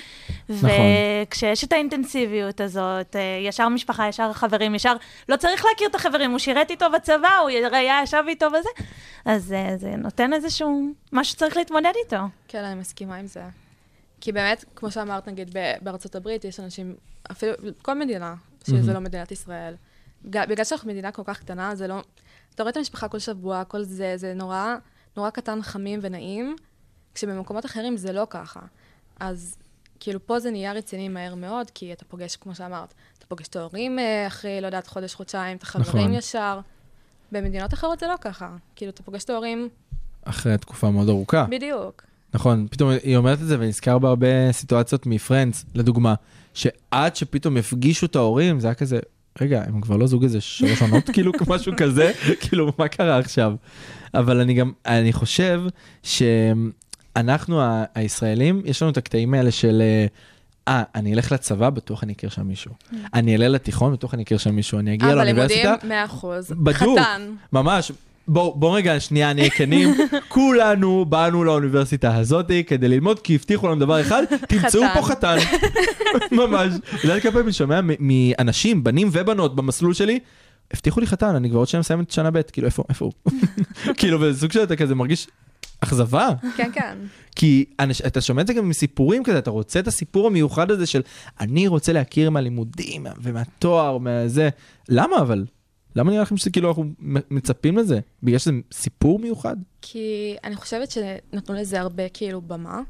[0.49, 0.71] נכון.
[1.23, 4.97] וכשיש את האינטנסיביות הזאת, אה, ישר משפחה, ישר חברים, ישר,
[5.29, 8.69] לא צריך להכיר את החברים, הוא שירת איתו בצבא, הוא היה ישב איתו וזה,
[9.25, 12.17] אז אה, זה נותן איזשהו, משהו שצריך להתמודד איתו.
[12.49, 13.66] כן, אני מסכימה עם זה.
[14.27, 16.97] כי באמת, כמו שאמרת, נגיד, בארצות הברית יש אנשים,
[17.31, 18.35] אפילו, כל מדינה,
[18.67, 19.75] שזה לא מדינת ישראל.
[20.25, 22.03] בגלל שאנחנו מדינה כל כך קטנה, זה לא...
[22.55, 24.75] אתה רואה את המשפחה כל שבוע, כל זה, זה נורא,
[25.17, 26.57] נורא קטן, חמים ונעים,
[27.15, 28.61] כשבמקומות אחרים זה לא ככה.
[29.21, 29.57] אז
[30.01, 33.57] כאילו, פה זה נהיה רציני מהר מאוד, כי אתה פוגש, כמו שאמרת, אתה פוגש את
[33.57, 36.15] ההורים אה, אחרי, לא יודעת, חודש, חודשיים, את החברים נכון.
[36.15, 36.61] ישר.
[37.33, 38.57] במדינות אחרות זה לא ככה.
[38.77, 39.69] כאילו, אתה פוגש את ההורים,
[40.25, 41.47] אחרי תקופה מאוד ארוכה.
[41.51, 42.03] בדיוק.
[42.37, 46.15] נכון, פתאום היא אומרת את זה ונזכר בהרבה סיטואציות מפרנדס, לדוגמה,
[46.55, 48.99] שעד שפתאום הפגישו את ההורים, זה היה כזה,
[49.41, 53.55] רגע, הם כבר לא זוג איזה שלוש עונות, כאילו, משהו כזה, כאילו, מה קרה עכשיו?
[54.15, 55.63] אבל אני גם, אני חושב
[56.03, 59.83] שאנחנו ה- הישראלים, יש לנו את הקטעים האלה של,
[60.69, 62.73] אה, אני אלך לצבא, בטוח אני אכיר שם מישהו.
[63.15, 64.79] אני אעלה לתיכון, בטוח אני אכיר שם מישהו.
[64.79, 66.51] אני אגיע אבל לאוניברסיטה, לימודים, מאה אחוז.
[66.51, 67.31] בדוק, חתן.
[67.53, 67.93] ממש.
[68.29, 69.95] בואו בוא רגע שנייה נהיה כנים,
[70.29, 74.83] כולנו באנו לאוניברסיטה הזאתי כדי ללמוד כי הבטיחו לנו דבר אחד, תמצאו.
[74.95, 75.37] פה חתן.
[76.33, 76.73] ממש.
[76.95, 80.19] אתה יודע כמה פעמים אני שומע מאנשים, בנים ובנות במסלול שלי,
[80.71, 83.13] הבטיחו לי חתן, אני כבר עוד שנייה מסיים את שנה ב', כאילו איפה, איפה הוא?
[83.99, 85.29] כאילו וזה סוג של אתה כזה מרגיש
[85.81, 86.97] אכזבה, כן, כן.
[87.37, 90.87] כי אנש, אתה שומע את זה גם מסיפורים כזה, אתה רוצה את הסיפור המיוחד הזה
[90.87, 91.03] של
[91.41, 94.49] אני רוצה להכיר מהלימודים ומהתואר, מהזה,
[94.89, 95.45] למה אבל?
[95.97, 96.85] למה נראה לכם שזה כאילו אנחנו
[97.31, 98.01] מצפים לזה?
[98.23, 99.57] בגלל שזה סיפור מיוחד?
[99.83, 102.81] כי אני חושבת שנתנו לזה הרבה כאילו במה,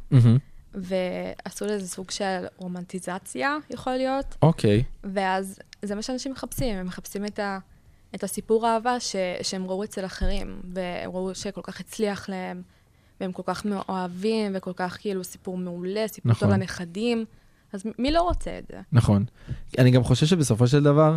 [0.74, 7.24] ועשו לזה סוג של רומנטיזציה, יכול להיות, אוקיי, ואז זה מה שאנשים מחפשים, הם מחפשים
[7.24, 7.58] את, ה,
[8.14, 12.62] את הסיפור האהבה ש, שהם ראו אצל אחרים, והם ראו שכל כך הצליח להם,
[13.20, 16.48] והם כל כך אוהבים, וכל כך כאילו סיפור מעולה, סיפור נכון.
[16.48, 17.24] טוב לנכדים,
[17.72, 18.80] אז מי לא רוצה את זה?
[18.92, 19.24] נכון.
[19.78, 21.16] אני גם חושב שבסופו של דבר,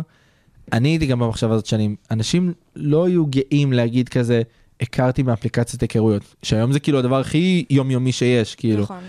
[0.72, 4.42] אני הייתי גם במחשבה הזאת שנים, אנשים לא יהיו גאים להגיד כזה,
[4.80, 8.82] הכרתי מאפליקציית היכרויות, שהיום זה כאילו הדבר הכי יומיומי שיש, כאילו.
[8.82, 9.04] נכון.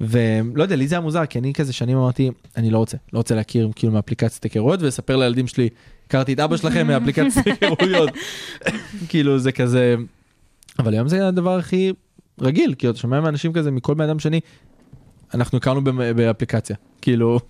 [0.00, 3.18] ולא יודע, לי זה היה מוזר, כי אני כזה שנים אמרתי, אני לא רוצה, לא
[3.18, 5.68] רוצה להכיר כאילו מאפליקציית היכרויות ולספר לילדים שלי,
[6.06, 8.10] הכרתי את אבא שלכם מאפליקציית היכרויות.
[9.08, 9.94] כאילו זה כזה,
[10.78, 11.92] אבל היום זה הדבר הכי
[12.40, 14.40] רגיל, כי אתה שומע מאנשים כזה, מכל בן אדם שני,
[15.34, 15.80] אנחנו הכרנו
[16.16, 17.40] באפליקציה, כאילו,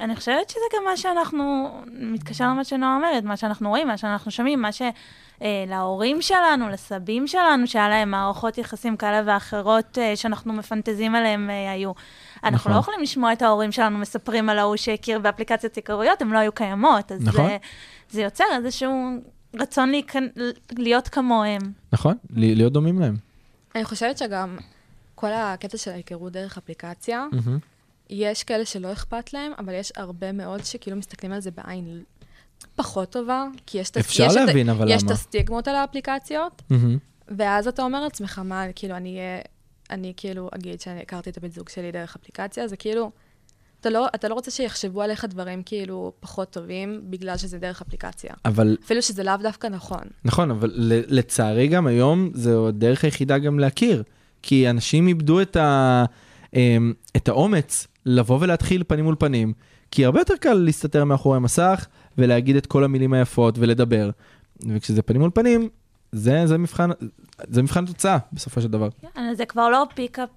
[0.00, 4.30] אני חושבת שזה גם מה שאנחנו, מתקשר למה שנועה אומרת, מה שאנחנו רואים, מה שאנחנו
[4.30, 11.14] שומעים, מה שלהורים שלנו, לסבים שלנו, שהיה להם מערכות יחסים כאלה ואחרות אה, שאנחנו מפנטזים
[11.14, 11.92] עליהם אה, היו.
[12.44, 12.72] אנחנו נכון.
[12.72, 16.52] לא יכולים לשמוע את ההורים שלנו מספרים על ההוא שהכיר באפליקציות היכרויות, הן לא היו
[16.52, 17.12] קיימות.
[17.12, 17.46] אז נכון.
[17.46, 17.56] זה,
[18.10, 19.20] זה יוצר איזשהו
[19.54, 20.26] רצון להיכנ...
[20.78, 21.60] להיות כמוהם.
[21.92, 22.14] נכון?
[22.30, 23.16] להיות דומים להם.
[23.74, 24.56] אני חושבת שגם
[25.14, 27.58] כל הקטע של ההיכרות דרך אפליקציה, מהמם.
[28.10, 32.02] יש כאלה שלא אכפת להם, אבל יש הרבה מאוד שכאילו מסתכלים על זה בעין
[32.76, 35.12] פחות טובה, כי יש, את- אפשר יש את- להבין, אבל יש את למה?
[35.12, 36.98] הסטיגמות על האפליקציות, מהמם.
[37.28, 39.40] ואז אתה אומר לעצמך, מה, כאילו, אני, אהיה-
[39.90, 43.10] אני כאילו אגיד שאני הכרתי את הבן זוג שלי דרך אפליקציה, זה כאילו,
[43.80, 48.34] אתה לא, אתה לא רוצה שיחשבו עליך דברים כאילו פחות טובים, בגלל שזה דרך אפליקציה.
[48.44, 50.02] אבל אפילו שזה לאו דווקא נכון.
[50.24, 50.72] נכון, אבל
[51.08, 54.02] לצערי גם היום זו הדרך היחידה גם להכיר.
[54.42, 56.04] כי אנשים איבדו את, ה,
[57.16, 59.52] את האומץ לבוא ולהתחיל פנים מול פנים,
[59.90, 61.86] כי הרבה יותר קל להסתתר מאחורי מסך
[62.18, 64.10] ולהגיד את כל המילים היפות ולדבר.
[64.68, 65.68] וכשזה פנים מול פנים,
[66.16, 66.90] זה, זה, מבחן,
[67.48, 68.88] זה מבחן תוצאה בסופו של דבר.
[69.14, 70.28] כן, זה כבר לא פיקאפ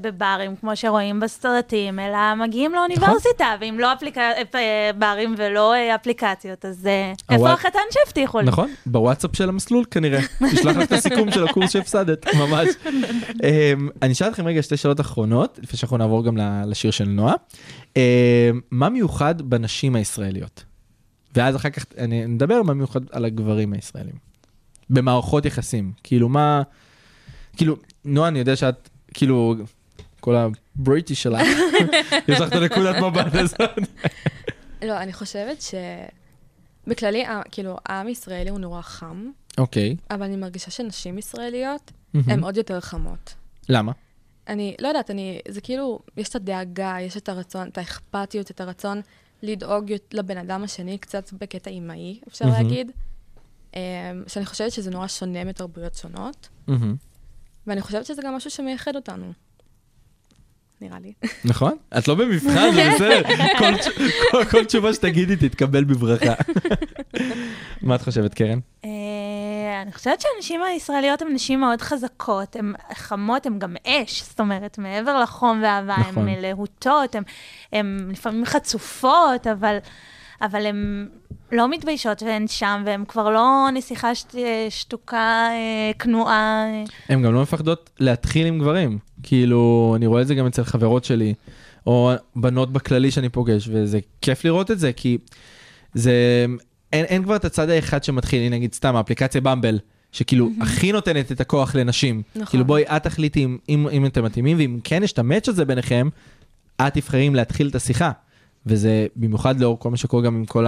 [0.00, 4.18] בברים, כמו שרואים בסרטים, אלא מגיעים לאוניברסיטה, ואם לא אפליק...
[4.18, 8.46] אה, ברים ולא אה, אפליקציות, אז אה, איפה הוואט- החתן שהבטיחו לי?
[8.46, 10.20] נכון, בוואטסאפ של המסלול כנראה.
[10.40, 12.68] נשלח לך את הסיכום של הקורס שהפסדת, ממש.
[13.42, 17.34] אמ, אני אשאל אתכם רגע שתי שאלות אחרונות, לפני שאנחנו נעבור גם לשיר של נועה.
[17.96, 18.00] אמ,
[18.70, 20.64] מה מיוחד בנשים הישראליות?
[21.34, 24.29] ואז אחר כך אני נדבר מה מיוחד על הגברים הישראלים.
[24.90, 25.92] במערכות יחסים.
[26.02, 26.62] כאילו מה...
[27.56, 29.54] כאילו, נועה, אני יודע שאת, כאילו,
[30.20, 31.40] כל הבריטיש שלך,
[32.28, 33.78] יש לך את הנקודת מבט הזאת.
[34.82, 35.74] לא, אני חושבת ש...
[36.86, 39.96] בכללי, כאילו, העם ישראלי הוא נורא חם, אוקיי.
[40.10, 42.30] אבל אני מרגישה שנשים ישראליות מהמם.
[42.30, 43.34] הן עוד יותר חמות.
[43.68, 43.92] למה?
[44.48, 48.60] אני לא יודעת, אני, זה כאילו, יש את הדאגה, יש את הרצון, את האכפתיות, את
[48.60, 49.00] הרצון
[49.42, 52.56] לדאוג לבן אדם השני, קצת בקטע אימהי, אפשר מהמם.
[52.62, 52.92] להגיד.
[53.76, 53.80] אמ,
[54.26, 56.48] שאני חושבת שזה נורא שונה מתרבויות שונות.
[57.66, 59.32] ואני חושבת שזה גם משהו שמייחד אותנו.
[60.80, 61.12] נראה לי.
[61.44, 61.76] נכון?
[61.98, 63.22] את לא במבחן, זה בסדר.
[63.58, 63.72] כל
[64.30, 66.34] כל- כל תשובה שתגידי תתקבל בברכה.
[67.82, 68.58] מה את חושבת, קרן?
[68.84, 68.90] אה,
[69.82, 74.78] אני חושבת שהנשים הישראליות הן נשים מאוד חזקות, הן חמות, הן גם אש, זאת אומרת,
[74.78, 76.28] מעבר לחום והאהבה, נכון.
[76.28, 77.22] הן להוטות, הן-
[77.72, 79.78] הן לפעמים חצופות, אבל,
[80.42, 81.08] אבל הן
[81.52, 84.34] לא מתביישות והן שם, והן כבר לא נסיכה שת,
[84.70, 86.64] שתוקה, אה, כנועה.
[87.08, 88.98] הן גם לא מפחדות להתחיל עם גברים.
[89.22, 91.34] כאילו, אני רואה את זה גם אצל חברות שלי,
[91.86, 95.18] או בנות בכללי שאני פוגש, וזה כיף לראות את זה, כי
[95.94, 96.46] זה...
[96.92, 99.78] אין, אין כבר את הצד האחד שמתחיל, הנה נגיד סתם, האפליקציה במבל,
[100.12, 102.22] שכאילו הכי נותנת את הכוח לנשים.
[102.34, 102.46] נכון.
[102.46, 105.64] כאילו בואי, את תחליטי אם, אם, אם אתם מתאימים, ואם כן יש את המאץ' הזה
[105.64, 106.08] ביניכם,
[106.76, 108.10] את תבחרי אם להתחיל את השיחה.
[108.66, 110.66] וזה במיוחד לאור כל מה שקורה גם עם כל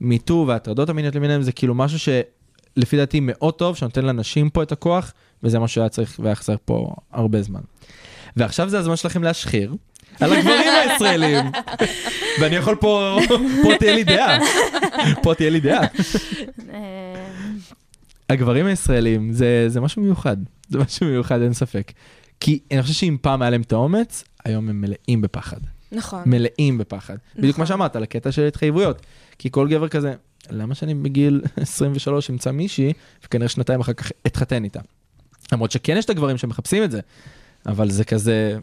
[0.00, 4.72] המיטו וההטרדות המיניות למיניהם, זה כאילו משהו שלפי דעתי מאוד טוב, שנותן לנשים פה את
[4.72, 7.60] הכוח, וזה מה שהיה צריך והיה חסר פה הרבה זמן.
[8.36, 9.74] ועכשיו זה הזמן שלכם להשחיר
[10.20, 11.44] על הגברים הישראלים.
[12.40, 13.18] ואני יכול פה,
[13.62, 14.38] פה תהיה לי דעה.
[15.22, 15.82] פה תהיה לי דעה.
[16.72, 17.24] אה,
[18.30, 20.36] הגברים הישראלים זה, זה משהו מיוחד,
[20.68, 21.92] זה משהו מיוחד אין ספק.
[22.40, 25.60] כי אני חושב שאם פעם היה להם את האומץ, היום הם מלאים בפחד.
[25.94, 26.22] נכון.
[26.26, 27.16] מלאים בפחד.
[27.36, 27.76] בדיוק מה נכון.
[27.76, 29.06] שאמרת, על הקטע של התחייבויות.
[29.38, 30.14] כי כל גבר כזה,
[30.50, 32.92] למה שאני בגיל 23 אמצא מישהי,
[33.24, 34.80] וכנראה שנתיים אחר כך אתחתן איתה.
[35.52, 37.00] למרות שכן יש את הגברים שמחפשים את זה,
[37.66, 38.58] אבל זה כזה,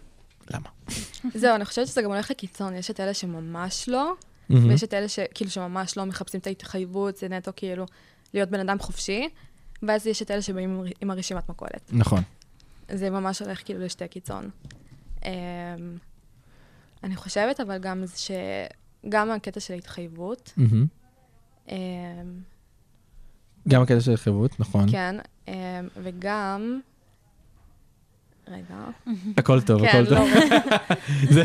[0.54, 0.70] למה?
[1.42, 4.14] זהו, אני חושבת שזה גם הולך לקיצון, יש את אלה שממש לא.
[4.50, 7.86] ויש את אלה שכאילו שממש לא מחפשים את ההתחייבות, זה נטו כאילו
[8.34, 9.30] להיות בן אדם חופשי,
[9.84, 11.90] ואז יש את אלה שבאים עם- עם הרשימת מכולת.
[11.92, 12.22] נכון.
[12.92, 14.50] זה ממש הולך כאילו לשתי קיצון.
[17.04, 18.34] אני חושבת אבל גם זה
[19.06, 20.54] שגם הקטע של ההתחייבות.
[21.70, 21.76] אמ,
[23.68, 24.92] גם הקטע של התחייבות, נכון.
[24.92, 25.16] כן,
[25.48, 25.54] אמ,
[26.04, 26.80] וגם...
[28.48, 28.76] רגע.
[29.38, 30.18] הכל טוב, כן, הכל טוב.
[30.20, 30.96] לא,
[31.36, 31.44] זה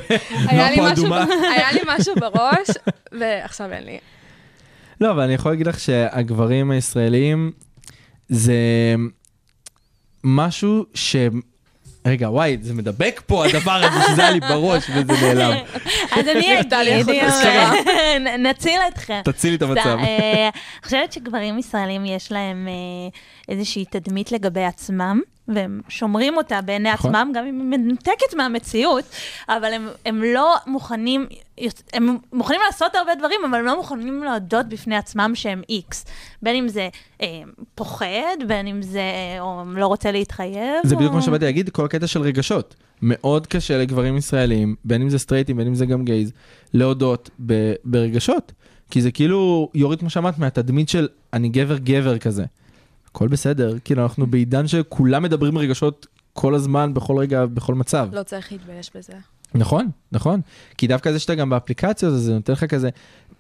[0.77, 1.27] לא אדומה.
[1.27, 2.69] ב- היה לי משהו בראש,
[3.21, 3.99] ועכשיו אין לי.
[5.01, 7.53] לא, אבל אני יכול להגיד לך שהגברים הישראלים
[8.29, 8.55] זה
[10.25, 11.16] משהו ש...
[12.07, 15.57] רגע, וואי, זה מדבק פה הדבר הזה שזה היה לי בראש וזה נעלם.
[16.12, 16.75] אז אני אגיד,
[18.49, 19.21] נציל אתכם.
[19.25, 19.87] תצילי את המצב.
[19.87, 20.51] אה, אני
[20.85, 23.09] חושבת שגברים ישראלים יש להם אה,
[23.49, 27.15] איזושהי תדמית לגבי עצמם, והם שומרים אותה בעיני נכון.
[27.15, 29.05] עצמם, גם אם היא מנותקת מהמציאות,
[29.49, 31.27] אבל הם, הם לא מוכנים,
[31.93, 36.05] הם מוכנים לעשות הרבה דברים, אבל הם לא מוכנים להודות בפני עצמם שהם איקס.
[36.43, 36.89] בין אם זה
[37.21, 37.43] אה,
[37.75, 40.87] פוחד, בין אם זה אה, או לא רוצה להתחייב.
[40.87, 41.17] זה בדיוק או...
[41.17, 42.75] כמו שבאתי להגיד, כל הקטע של רגשות.
[43.03, 46.33] מאוד קשה לגברים ישראלים, בין אם זה סטרייטים, בין אם זה גם גייז,
[46.75, 48.53] להודות ב- ברגשות.
[48.91, 52.45] כי זה כאילו יוריד, כמו שאמרת, מהתדמית של אני גבר גבר כזה.
[53.16, 58.09] הכל בסדר, כאילו אנחנו בעידן שכולם מדברים רגשות כל הזמן, בכל רגע, בכל מצב.
[58.12, 59.12] לא צריך להתבייש בזה.
[59.55, 60.40] נכון, נכון.
[60.79, 62.88] כי דווקא זה שאתה גם באפליקציות, אז זה נותן לך כזה...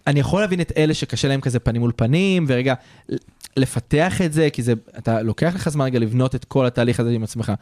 [0.06, 2.74] אני יכול להבין את אלה שקשה להם כזה פנים מול פנים, ורגע,
[3.56, 7.10] לפתח את זה, כי זה, אתה לוקח לך זמן רגע לבנות את כל התהליך הזה
[7.10, 7.52] עם עצמך,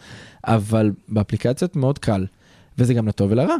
[0.45, 2.27] אבל באפליקציות מאוד קל,
[2.79, 3.57] וזה גם לטוב ולרע.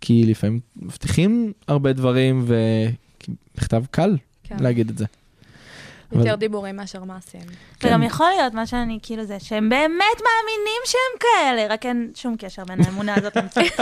[0.00, 4.56] כי לפעמים מבטיחים הרבה דברים, ובכתב קל כן.
[4.60, 5.04] להגיד את זה.
[6.12, 7.40] יותר דיבורים מאשר מעשים.
[7.84, 8.06] וגם כן.
[8.06, 12.64] יכול להיות, מה שאני כאילו זה, שהם באמת מאמינים שהם כאלה, רק אין שום קשר
[12.64, 13.72] בין האמונה הזאת למציאות.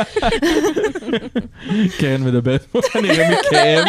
[1.98, 3.84] קרן מדברת פה כנראה מכאב,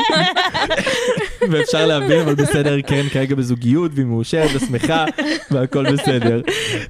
[1.52, 5.06] ואפשר להבין, אבל בסדר, קרן כרגע בזוגיות, והיא מאושרת ושמחה,
[5.52, 6.42] והכל בסדר.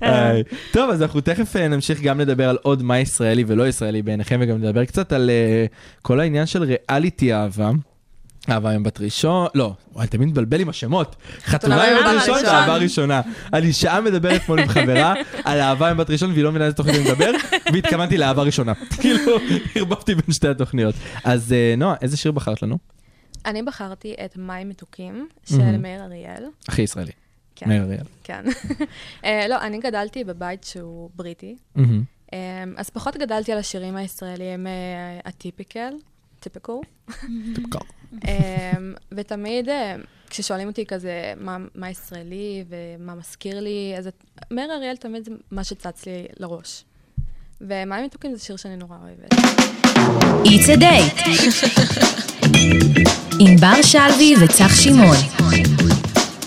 [0.01, 0.43] היי.
[0.71, 4.39] טוב, אז אנחנו תכף אה, נמשיך גם לדבר על עוד מה ישראלי ולא ישראלי בעיניכם,
[4.41, 5.65] וגם נדבר קצת על אה,
[6.01, 7.71] כל העניין של ריאליטי אהבה.
[8.49, 11.15] אהבה עם בת ראשון, לא, וואי, תמיד מתבלבל עם השמות.
[11.41, 12.49] חתונה עם בת ראשון ראשון.
[12.49, 13.21] ואהבה ראשונה.
[13.53, 15.13] אני שעה מדבר אתמול עם חברה
[15.45, 17.31] על אהבה עם בת ראשון, והיא לא מבינה איזה תוכנית אני מדבר,
[17.73, 18.73] והתכוונתי לאהבה ראשונה.
[19.01, 19.37] כאילו,
[19.75, 20.95] ערבבתי בין שתי התוכניות.
[21.23, 22.77] אז אה, נועה, איזה שיר בחרת לנו?
[23.45, 25.81] אני בחרתי את מים מתוקים של מהמם.
[25.81, 26.43] מאיר אריאל.
[26.67, 27.11] הכי ישראלי.
[27.55, 27.69] כן.
[27.69, 28.05] מאיר אריאל.
[28.23, 28.43] כן.
[29.25, 32.03] אה, לא, אני גדלתי בבית שהוא בריטי, מהמם.
[32.33, 34.67] אה, אז פחות גדלתי על השירים הישראלים
[35.25, 35.93] הטיפיקל,
[37.55, 37.77] טיפיקל.
[38.13, 38.29] אמ,
[39.11, 39.95] ותמיד אה,
[40.29, 45.31] כששואלים אותי כזה מה, מה ישראלי ומה מזכיר לי, אז את- מאיר אריאל תמיד זה
[45.51, 46.83] מה שצץ לי לראש.
[47.61, 49.33] ומים מתוקים זה שיר שאני נורא אוהבת.
[50.45, 51.29] It's a date.
[53.39, 55.17] ענבר שלוי וצח שמעון.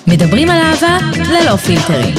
[0.07, 2.15] מדברים על אהבה ללא פילטרים.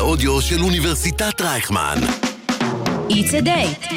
[0.00, 1.96] האודיו של אוניברסיטת רייכמן.
[3.08, 3.94] It's a date.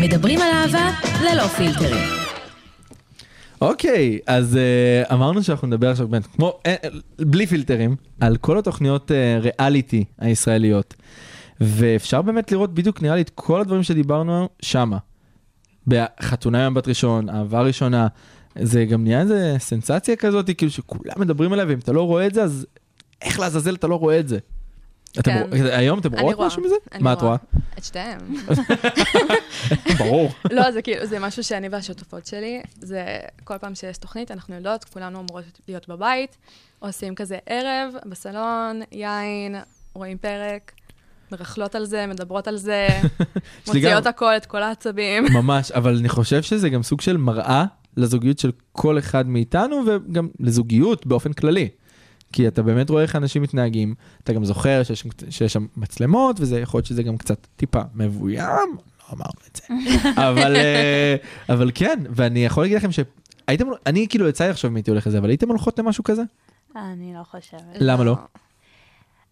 [0.00, 0.90] מדברים על אהבה
[1.24, 2.04] ללא פילטרים.
[3.60, 6.74] אוקיי, אז אה, אמרנו שאנחנו נדבר עכשיו באמת, כמו, אה,
[7.18, 10.94] בלי פילטרים, על כל התוכניות אה, ריאליטי הישראליות.
[11.60, 14.98] ואפשר באמת לראות בדיוק, נראה לי, את כל הדברים שדיברנו שמה.
[15.86, 18.06] בחתונה עם בת ראשון, אהבה ראשונה,
[18.58, 22.34] זה גם נהיה איזה סנסציה כזאת, כאילו שכולם מדברים עליה, ואם אתה לא רואה את
[22.34, 22.66] זה, אז
[23.22, 24.38] איך לעזאזל אתה לא רואה את זה?
[25.72, 26.40] היום אתם רואות.
[26.40, 26.74] משהו מזה?
[27.00, 27.36] מה את רואה?
[27.78, 28.18] את שתיהם.
[29.98, 30.32] ברור.
[30.56, 34.84] לא, זה כאילו, זה משהו שאני והשותפות שלי, זה כל פעם שיש תוכנית, אנחנו יודעות,
[34.84, 36.36] כולנו אמורות להיות בבית,
[36.78, 39.56] עושים כזה ערב, בסלון, יין,
[39.94, 40.72] רואים פרק,
[41.32, 42.88] מרכלות על זה, מדברות על זה,
[43.66, 45.24] מוציאות הכל, את כל העצבים.
[45.32, 47.64] ממש, אבל אני חושב שזה גם סוג של מראה
[47.96, 51.68] לזוגיות של כל אחד מאיתנו, וגם לזוגיות באופן כללי.
[52.32, 56.60] כי אתה באמת רואה איך אנשים מתנהגים, אתה גם זוכר שיש, שיש שם מצלמות, וזה
[56.60, 58.76] יכול להיות שזה גם קצת טיפה מבוים,
[59.08, 59.74] לא אמרנו את זה.
[60.28, 61.16] אבל, אה,
[61.48, 65.06] אבל כן, ואני יכול להגיד לכם שהייתם, אני כאילו יצא לי לחשוב אם הייתי הולך
[65.06, 66.22] לזה, אבל הייתם הולכות למשהו כזה?
[66.76, 67.76] אני לא חושבת.
[67.80, 68.14] למה לא?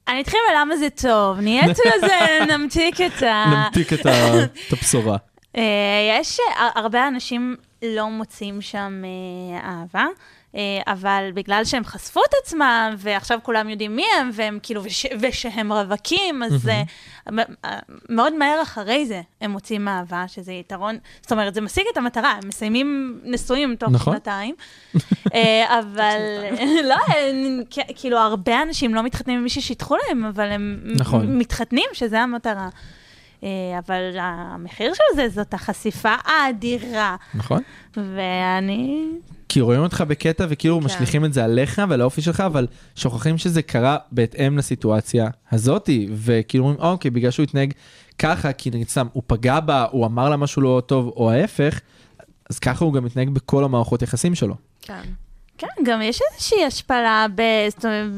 [0.08, 2.16] אני אתחיל בלמה זה טוב, נהיה כזה,
[2.56, 3.44] נמתיק את ה...
[3.50, 4.06] נמתיק את
[4.72, 5.16] הבשורה.
[5.56, 10.04] אה, יש אה, הרבה אנשים לא מוצאים שם אה, אהבה.
[10.54, 10.60] אה,
[10.92, 15.72] אבל בגלל שהם חשפו את עצמם, ועכשיו כולם יודעים מי הם, והם כאילו, וש, ושהם
[15.72, 16.82] רווקים, אז אה,
[18.08, 22.30] מאוד מהר אחרי זה הם מוצאים אהבה, שזה יתרון, זאת אומרת, זה משיג את המטרה,
[22.42, 24.12] הם מסיימים נשואים תוך נכון.
[24.14, 24.54] שנתיים.
[25.80, 26.18] אבל,
[26.90, 27.62] לא, הם-
[27.96, 31.38] כאילו, הרבה אנשים לא מתחתנים עם מי ששיתחו להם, אבל הם נכון.
[31.38, 32.68] מתחתנים, שזה המטרה.
[33.44, 37.16] אה, אבל המחיר של זה, זאת החשיפה האדירה.
[37.34, 37.62] נכון?
[37.96, 39.08] ואני...
[39.48, 40.84] כי רואים אותך בקטע וכאילו כן.
[40.86, 46.64] משליכים את זה עליך ועל האופי שלך, אבל שוכחים שזה קרה בהתאם לסיטואציה הזאתי, וכאילו
[46.64, 47.72] אומרים, אוקיי, בגלל שהוא התנהג
[48.18, 51.80] ככה, כי נגיד סתם, הוא פגע בה, הוא אמר לה משהו לא טוב, או ההפך,
[52.50, 54.54] אז ככה הוא גם מתנהג בכל המערכות יחסים שלו.
[54.82, 55.02] כן.
[55.58, 57.42] כן, גם יש איזושהי השפלה ב...
[57.68, 58.10] זאת אומרת,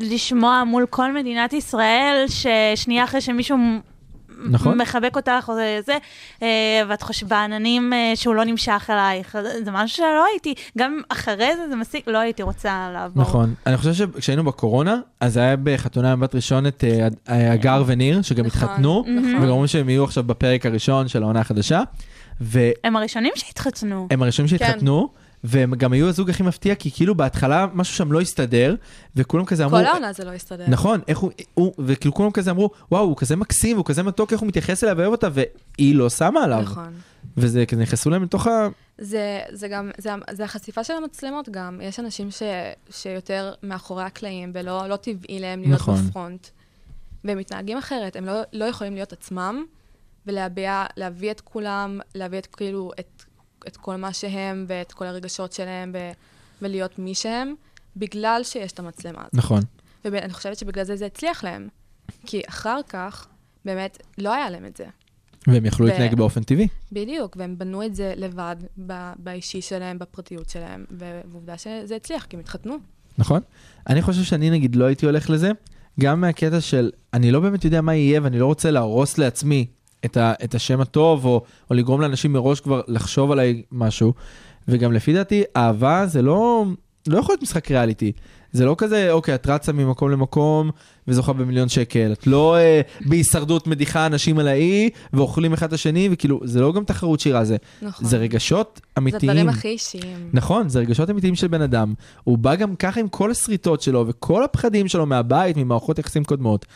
[0.00, 3.56] לשמוע מול כל מדינת ישראל, ששנייה אחרי שמישהו
[4.50, 4.80] נכון.
[4.80, 5.98] מחבק אותך או זה, זה
[6.42, 11.56] אה, ואת חושבת בעננים אה, שהוא לא נמשך אלייך, זה משהו שלא הייתי, גם אחרי
[11.56, 13.22] זה זה מסיק, לא הייתי רוצה לעבור.
[13.22, 13.54] נכון.
[13.66, 16.84] אני חושב שכשהיינו בקורונה, אז היה בחתונה עם בת ראשון את
[17.28, 19.36] אה, הגר וניר, שגם נכון, התחתנו, נכון.
[19.36, 21.82] וגם אומרים שהם יהיו עכשיו בפרק הראשון של העונה החדשה,
[22.40, 24.08] והם הם הראשונים שהתחתנו.
[24.10, 25.08] הראשונים שהתחתנו,
[25.44, 28.74] והם גם היו הזוג הכי מפתיע, כי כאילו בהתחלה משהו שם לא הסתדר,
[29.16, 29.78] וכולם כזה אמרו...
[29.78, 30.64] כל העונה זה לא הסתדר.
[30.68, 34.32] נכון, איך הוא, הוא, וכאילו כולם כזה אמרו, וואו, הוא כזה מקסים, הוא כזה מתוק,
[34.32, 36.60] איך הוא מתייחס אליה ואוהב אותה, והיא לא שמה עליו.
[36.62, 36.92] נכון.
[37.36, 38.68] וזה כזה נכנסו להם לתוך ה...
[38.98, 41.80] זה, זה גם, זה, זה החשיפה של המצלמות גם.
[41.82, 42.42] יש אנשים ש,
[42.90, 45.96] שיותר מאחורי הקלעים, ולא לא טבעי להם להיות נכון.
[45.96, 46.46] בפרונט.
[47.24, 49.64] והם מתנהגים אחרת, הם לא, לא יכולים להיות עצמם,
[50.26, 53.17] ולהביע, להביא את כולם, להביא את כאילו, את,
[53.66, 56.10] את כל מה שהם, ואת כל הרגשות שלהם, ו,
[56.62, 57.54] ולהיות מי שהם,
[57.96, 59.34] בגלל שיש את המצלמה הזאת.
[59.34, 59.62] נכון.
[60.04, 61.68] ואני חושבת שבגלל זה זה הצליח להם.
[62.26, 63.28] כי אחר כך,
[63.64, 64.86] באמת, לא היה להם את זה.
[65.46, 66.68] והם יכלו ו- להתנהג באופן טבעי.
[66.92, 68.56] בדיוק, והם בנו את זה לבד,
[68.86, 72.76] ב- באישי שלהם, בפרטיות שלהם, ועובדה שזה הצליח, כי הם התחתנו.
[73.18, 73.40] נכון?
[73.88, 75.50] אני חושב שאני נגיד לא הייתי הולך לזה,
[76.00, 79.66] גם מהקטע של אני לא באמת יודע מה יהיה ואני לא רוצה להרוס לעצמי
[80.04, 84.12] את, ה, את השם הטוב, או, או לגרום לאנשים מראש כבר לחשוב עליי משהו.
[84.68, 86.64] וגם לפי דעתי, אהבה זה לא,
[87.06, 88.12] לא יכול להיות משחק ריאליטי.
[88.52, 90.70] זה לא כזה, אוקיי, את רצה ממקום למקום
[91.08, 92.12] וזוכה במיליון שקל.
[92.12, 96.72] את לא אה, בהישרדות מדיחה אנשים על האי ואוכלים אחד את השני, וכאילו, זה לא
[96.72, 98.06] גם תחרות שירה, זה, נכון.
[98.06, 99.30] זה רגשות זה אמיתיים.
[99.30, 100.30] הדברים הכי אישיים.
[100.32, 101.94] נכון, זה רגשות אמיתיים של בן אדם.
[102.24, 106.66] הוא בא גם ככה עם כל השריטות שלו וכל הפחדים שלו מהבית, ממערכות יחסים קודמות.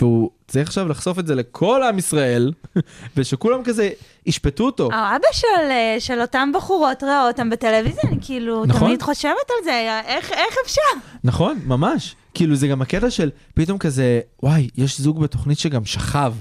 [0.00, 2.52] והוא צריך עכשיו לחשוף את זה לכל עם ישראל,
[3.16, 3.90] ושכולם כזה
[4.26, 4.88] ישפטו אותו.
[4.92, 8.80] האבא של, אה, של אותן בחורות רואה אותם בטלוויזיה, אני כאילו נכון.
[8.80, 10.80] תמיד חושבת על זה, איך, איך אפשר?
[11.24, 12.16] נכון, ממש.
[12.34, 16.34] כאילו זה גם הקטע של פתאום כזה, וואי, יש זוג בתוכנית שגם שכב,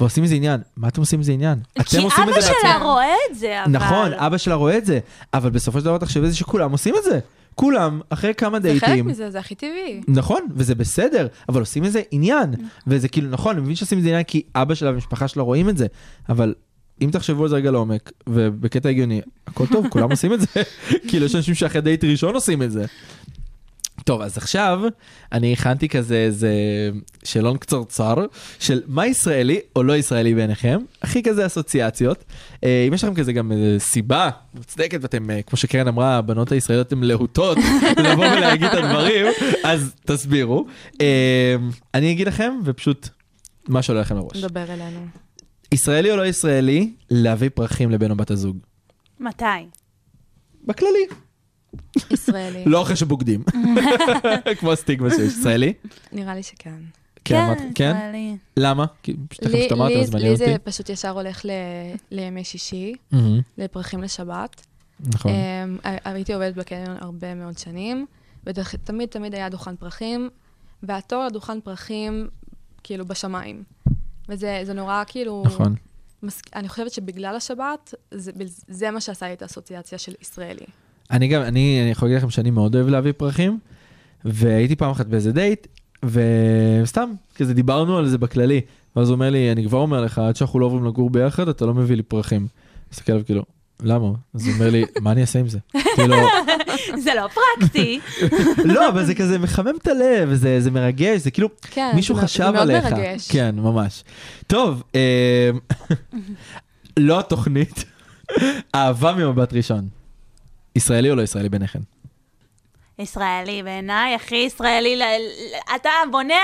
[0.00, 0.60] ועושים מזה עניין.
[0.76, 1.58] מה אתם עושים מזה עניין?
[1.74, 2.84] כי אתם עושים את אבא זה שלה לעצמכם.
[2.84, 3.72] רואה את זה, אבל...
[3.72, 4.98] נכון, אבא שלה רואה את זה,
[5.34, 7.18] אבל בסופו של דבר תחשבי זה שכולם עושים את זה.
[7.60, 9.06] כולם, אחרי כמה זה חלק דייטים.
[9.06, 10.00] מזה, זה הכי טבעי.
[10.08, 12.54] נכון, וזה בסדר, אבל עושים מזה עניין.
[12.86, 15.76] וזה כאילו, נכון, אני מבין שעושים מזה עניין כי אבא שלה והמשפחה שלה רואים את
[15.76, 15.86] זה,
[16.28, 16.54] אבל
[17.00, 20.46] אם תחשבו על זה רגע לעומק, ובקטע הגיוני, הכל טוב, כולם עושים את זה.
[21.08, 22.86] כאילו, יש אנשים שאחרי דייט ראשון עושים את זה.
[24.04, 24.80] טוב, אז עכשיו
[25.32, 26.52] אני הכנתי כזה איזה
[27.24, 28.14] שאלון קצרצר
[28.58, 32.24] של מה ישראלי או לא ישראלי בעיניכם, הכי כזה אסוציאציות.
[32.64, 36.52] אה, אם יש לכם כזה גם איזה סיבה מוצדקת ואתם, אה, כמו שקרן אמרה, הבנות
[36.52, 37.58] הישראליות הן להוטות
[38.04, 39.26] לבוא ולהגיד את הדברים,
[39.64, 40.66] אז תסבירו.
[41.00, 41.56] אה,
[41.94, 43.08] אני אגיד לכם ופשוט
[43.68, 44.36] מה שעולה לכם לראש.
[44.36, 45.06] נדבר אלינו.
[45.72, 48.56] ישראלי או לא ישראלי, להביא פרחים לבן או בת הזוג.
[49.20, 49.44] מתי?
[50.64, 51.06] בכללי,
[52.10, 52.64] ישראלי.
[52.66, 53.42] לא אחרי שבוגדים.
[54.58, 55.20] כמו הסטיגמה שיש.
[55.20, 55.72] ישראלי?
[56.12, 56.74] נראה לי שכן.
[57.24, 57.94] כן, אמרת- כן?
[57.96, 58.36] ישראלי.
[58.56, 58.84] למה?
[59.02, 60.64] כי פשוט תכף שתאמרת, לי- אז מעניין לי זה אותי.
[60.64, 61.50] פשוט ישר הולך ל-
[62.10, 62.94] לימי שישי,
[63.58, 64.66] לפרחים לשבת.
[65.00, 65.32] נכון.
[65.32, 68.06] אמ, הייתי עובדת בקניון הרבה מאוד שנים,
[68.46, 70.30] ותמיד תמיד היה דוכן פרחים,
[70.82, 72.28] והתור לדוכן פרחים,
[72.82, 73.62] כאילו, בשמיים.
[74.28, 75.42] וזה זה נורא, כאילו...
[75.46, 75.74] נכון.
[76.22, 76.42] מס...
[76.54, 78.32] אני חושבת שבגלל השבת, זה,
[78.68, 80.66] זה מה שעשה לי את האסוציאציה של ישראלי.
[81.10, 83.58] אני גם, אני אני יכול להגיד לכם שאני מאוד אוהב להביא פרחים,
[84.24, 85.66] והייתי פעם אחת באיזה דייט,
[86.04, 88.60] וסתם, כזה דיברנו על זה בכללי,
[88.96, 91.66] ואז הוא אומר לי, אני כבר אומר לך, עד שאנחנו לא עוברים לגור ביחד, אתה
[91.66, 92.46] לא מביא לי פרחים.
[92.92, 93.42] מסתכל עליו כאילו,
[93.82, 94.08] למה?
[94.34, 95.58] אז הוא אומר לי, מה אני אעשה עם זה?
[95.94, 96.16] כאילו,
[97.04, 98.00] זה לא פרקטי.
[98.74, 102.22] לא, אבל זה כזה מחמם את הלב, זה, זה מרגש, זה כאילו, כן, מישהו זה,
[102.22, 102.84] חשב זה עליך.
[102.84, 103.30] מרגש.
[103.30, 104.04] כן, ממש.
[104.46, 105.50] טוב, אה,
[106.96, 107.84] לא התוכנית,
[108.74, 109.99] אהבה ממבט ראשון.
[110.80, 111.78] ישראלי או לא ישראלי ביניכם?
[112.98, 114.96] ישראלי בעיניי, הכי ישראלי.
[114.96, 115.02] ל-
[115.76, 116.34] אתה בונה,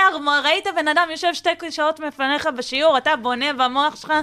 [0.43, 4.13] ראית בן אדם יושב שתי שעות לפניך בשיעור, אתה בונה במוח שלך.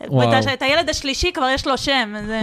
[0.00, 2.14] ואת- את הילד השלישי כבר יש לו שם.
[2.26, 2.42] זה-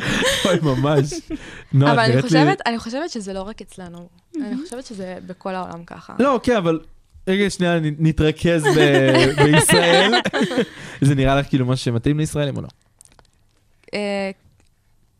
[0.44, 1.12] אוי, ממש.
[1.72, 4.08] נועה, אבל את אני נראית לי- חושבת, אני חושבת שזה לא רק אצלנו.
[4.36, 6.12] אני חושבת שזה בכל העולם ככה.
[6.18, 6.80] לא, כן, אבל
[7.28, 10.14] רגע, שנייה, נתרכז ב- בישראל.
[11.00, 12.68] זה נראה לך כאילו משהו שמתאים לישראלים או לא?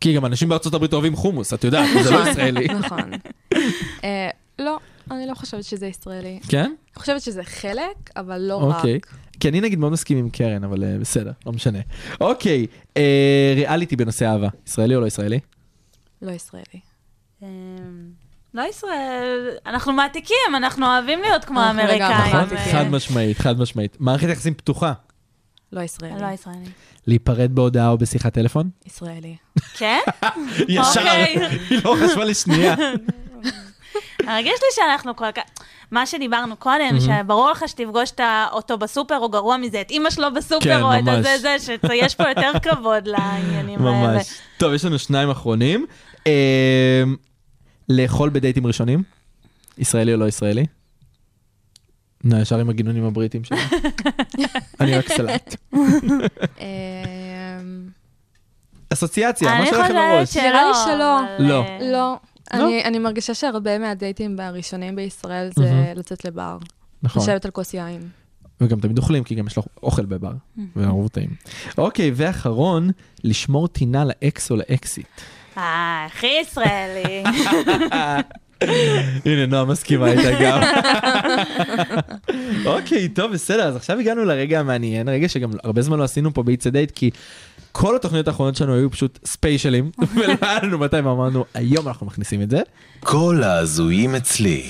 [0.03, 2.66] כי גם אנשים בארצות הברית אוהבים חומוס, את יודעת, זה לא ישראלי.
[2.68, 3.11] נכון.
[4.05, 4.78] אה, לא,
[5.11, 6.40] אני לא חושבת שזה ישראלי.
[6.48, 6.64] כן?
[6.64, 8.96] אני חושבת שזה חלק, אבל לא אוקיי.
[8.96, 9.07] רק.
[9.40, 11.78] כי אני נגיד מאוד מסכים עם קרן, אבל אה, בסדר, לא משנה.
[12.20, 15.40] אוקיי, אה, ריאליטי בנושא אהבה, ישראלי או לא ישראלי?
[16.22, 16.80] לא ישראלי.
[17.42, 17.46] אמ,
[18.55, 22.16] לא ישראל, אנחנו מעתיקים, אנחנו אוהבים להיות כמו האמריקאים.
[22.26, 22.57] נכון?
[22.72, 23.96] חד משמעית, חד משמעית.
[24.00, 24.92] מערכת יחסים פתוחה.
[25.73, 26.23] לא ישראלי.
[26.23, 26.68] לא ישראלי.
[27.07, 28.70] להיפרד בהודעה או בשיחת טלפון?
[28.87, 29.37] ישראלי.
[29.79, 29.99] כן?
[30.68, 31.37] ישר, אוקיי.
[31.70, 32.75] היא לא חשבה לשנייה.
[34.27, 35.43] הרגיש לי שאנחנו כל כך...
[35.91, 38.11] מה שדיברנו קודם, שברור לך שתפגוש
[38.53, 41.09] אותו בסופר, או גרוע מזה, את אימא שלו כן, בסופר, או את.
[41.09, 44.14] הזה, זה, שיש פה יותר כבוד לעניינים האלה.
[44.14, 44.27] ממש.
[44.57, 45.87] טוב, יש לנו שניים אחרונים.
[46.27, 47.03] אה,
[47.89, 49.03] לאכול בדייטים ראשונים?
[49.79, 50.66] ישראלי או לא ישראלי?
[52.25, 53.59] נו, ישר עם הגינונים הבריטים שלה.
[54.81, 55.57] אני רק סלט.
[55.73, 56.64] אמ,
[58.93, 60.37] אסוציאציה, מה שלכם בראש?
[60.37, 61.20] נראה לי שלא.
[61.20, 61.62] אבל, לא.
[61.62, 62.16] אה, לא.
[62.53, 65.93] אני, אני מרגישה שהרבה מהדייטים הראשונים בישראל זה.
[65.97, 66.59] לצאת לבר,
[67.03, 67.23] נכון.
[67.23, 68.09] לשבת על כוס יין.
[68.61, 70.33] וגם תמיד אוכלים, כי גם יש לו אוכל בבר,
[70.77, 71.31] והרוב טעים.
[71.79, 72.91] אוקיי, ואחרון,
[73.25, 75.07] לשמור טינה לאקס או לאקסיט.
[75.59, 77.23] אה, הכי ישראלי.
[79.25, 80.61] הנה, נועה מסכימה איתה גם.
[82.67, 86.43] אוקיי, טוב, בסדר, אז עכשיו הגענו לרגע המעניין, רגע שגם הרבה זמן לא עשינו פה
[86.43, 87.11] ב-It's a Date, כי
[87.73, 92.43] כל התוכניות האחרונות שלנו היו פשוט ספיישלים, ולא היה לנו מתי, ואמרנו, היום אנחנו מכניסים
[92.43, 92.61] את זה.
[93.01, 94.65] כל ההזויים אצלי.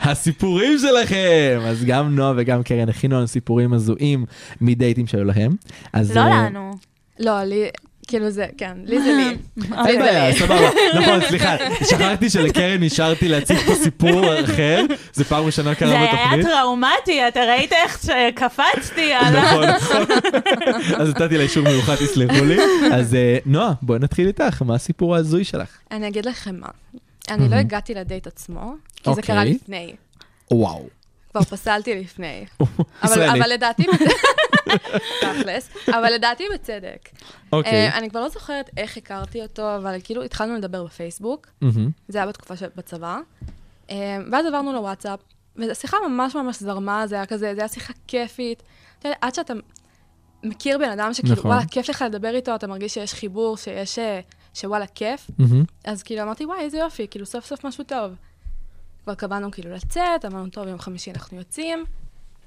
[0.00, 1.60] הסיפורים שלכם!
[1.64, 4.24] אז גם נועה וגם קרן הכינו לנו סיפורים הזויים
[4.60, 5.52] מדייטים שהיו להם.
[5.92, 6.70] אז, לא אה, לנו.
[7.20, 7.68] לא, לי,
[8.12, 9.36] כאילו זה, כן, לי זה לי.
[9.88, 10.70] אין בעיה, סבבה.
[11.00, 11.56] נכון, סליחה,
[11.90, 14.80] שכחתי שלקרן נשארתי להציג פה סיפור אחר,
[15.12, 16.46] זה פעם ראשונה קרה זה היה בתוכנית.
[16.46, 19.42] טראומטי, אתה ראית איך שקפצתי על ה...
[19.42, 20.14] נכון, נכון.
[21.00, 22.56] אז נתתי לה אישור מיוחד, תסלחו לי.
[22.92, 25.68] אז אה, נועה, בואי נתחיל איתך, מה הסיפור ההזוי שלך?
[25.90, 26.68] אני אגיד לכם מה.
[27.30, 29.52] אני לא הגעתי לדייט עצמו, כי זה קרה אוקיי.
[29.54, 29.92] לפני.
[30.50, 31.01] וואו.
[31.32, 32.46] כבר פסלתי לפני.
[32.60, 33.40] אבל, ישראלי.
[33.40, 33.86] אבל לדעתי,
[35.20, 37.08] תכלס, אבל לדעתי בצדק.
[37.52, 37.72] אוקיי.
[37.72, 41.90] אה, אני כבר לא זוכרת איך הכרתי אותו, אבל כאילו התחלנו לדבר בפייסבוק, מהמם.
[42.08, 43.18] זה היה בתקופה של- בצבא,
[43.90, 43.96] אה,
[44.32, 45.20] ואז עברנו לוואטסאפ,
[45.56, 48.62] והשיחה ממש ממש זרמה, זה היה כזה, זה היה שיחה כיפית.
[48.98, 49.52] אתה יודע, עד שאתה
[50.44, 51.50] מכיר בן אדם שכאילו, נכון.
[51.50, 54.20] וואלה, כיף לך לדבר איתו, אתה מרגיש שיש חיבור, שיש, אה,
[54.54, 55.64] שוואלה, כיף, מהמם.
[55.84, 58.12] אז כאילו אמרתי, וואי, איזה יופי, כאילו סוף סוף משהו טוב.
[59.04, 61.84] כבר קבענו כאילו לצאת, אמרנו, טוב, יום חמישי אנחנו יוצאים.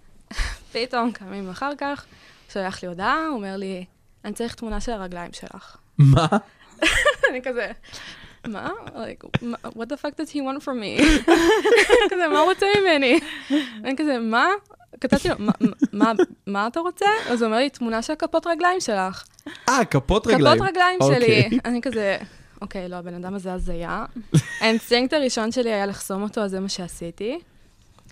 [0.73, 2.05] פתאום, כמה ימים אחר כך,
[2.53, 3.85] שולח לי הודעה, הוא אומר לי,
[4.25, 5.77] אני צריך תמונה של הרגליים שלך.
[5.97, 6.27] מה?
[7.29, 7.71] אני כזה,
[8.47, 8.69] מה?
[8.87, 11.01] like, what the fuck does he want from me?
[12.11, 13.19] כזה, מה הוא רוצה ממני?
[13.83, 14.47] אני כזה, מה?
[15.01, 15.51] כתבתי לו, "מה-
[15.93, 16.11] מה-
[16.47, 17.05] מה אתה רוצה?
[17.29, 19.23] אז הוא אומר לי, תמונה של כפות רגליים שלך.
[19.69, 20.55] אה, כפות רגליים.
[20.57, 21.21] כפות רגליים אוקיי.
[21.21, 21.59] שלי.
[21.65, 22.17] אני כזה,
[22.65, 24.05] אוקיי, לא, הבן אדם הזה הזיה.
[24.61, 27.39] האינסטינקט הראשון שלי היה לחסום אותו, אז זה מה שעשיתי.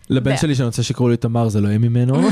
[0.09, 2.13] לבן שלי שאני רוצה שיקראו לי תמר, זה לא יהיה ממנו.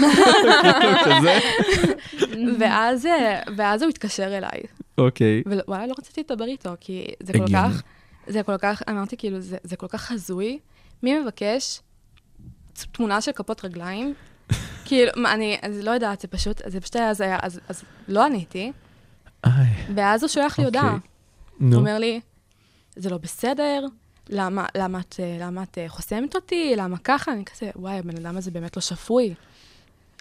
[2.59, 4.61] ואז, אה, ואז הוא התקשר אליי.
[4.97, 5.43] אוקיי.
[5.45, 7.45] ווואלה, לא רציתי לדבר איתו, כי זה כל.
[7.53, 7.81] כך,
[8.27, 10.59] זה כל כך, אמרתי, כאילו, זה, כל כך הזוי.
[11.03, 11.79] מי מבקש
[12.91, 14.13] תמונה של כפות רגליים?
[14.85, 17.59] כאילו, אני, לא יודעת, זה פשוט, זה פשוט היה הזיה, אז,
[18.07, 18.71] לא עניתי,
[19.95, 20.81] ואז הוא שולח לי אוקיי.
[21.61, 21.73] הוא.
[21.73, 22.19] אומר לי,
[22.95, 23.85] זה לא בסדר,
[24.29, 27.31] למה, למה, את, אה, למה את אה, חוסמת אותי, למה ככה?
[27.31, 29.33] אני כזה, וואי, הבן אדם הזה באמת לא שפוי.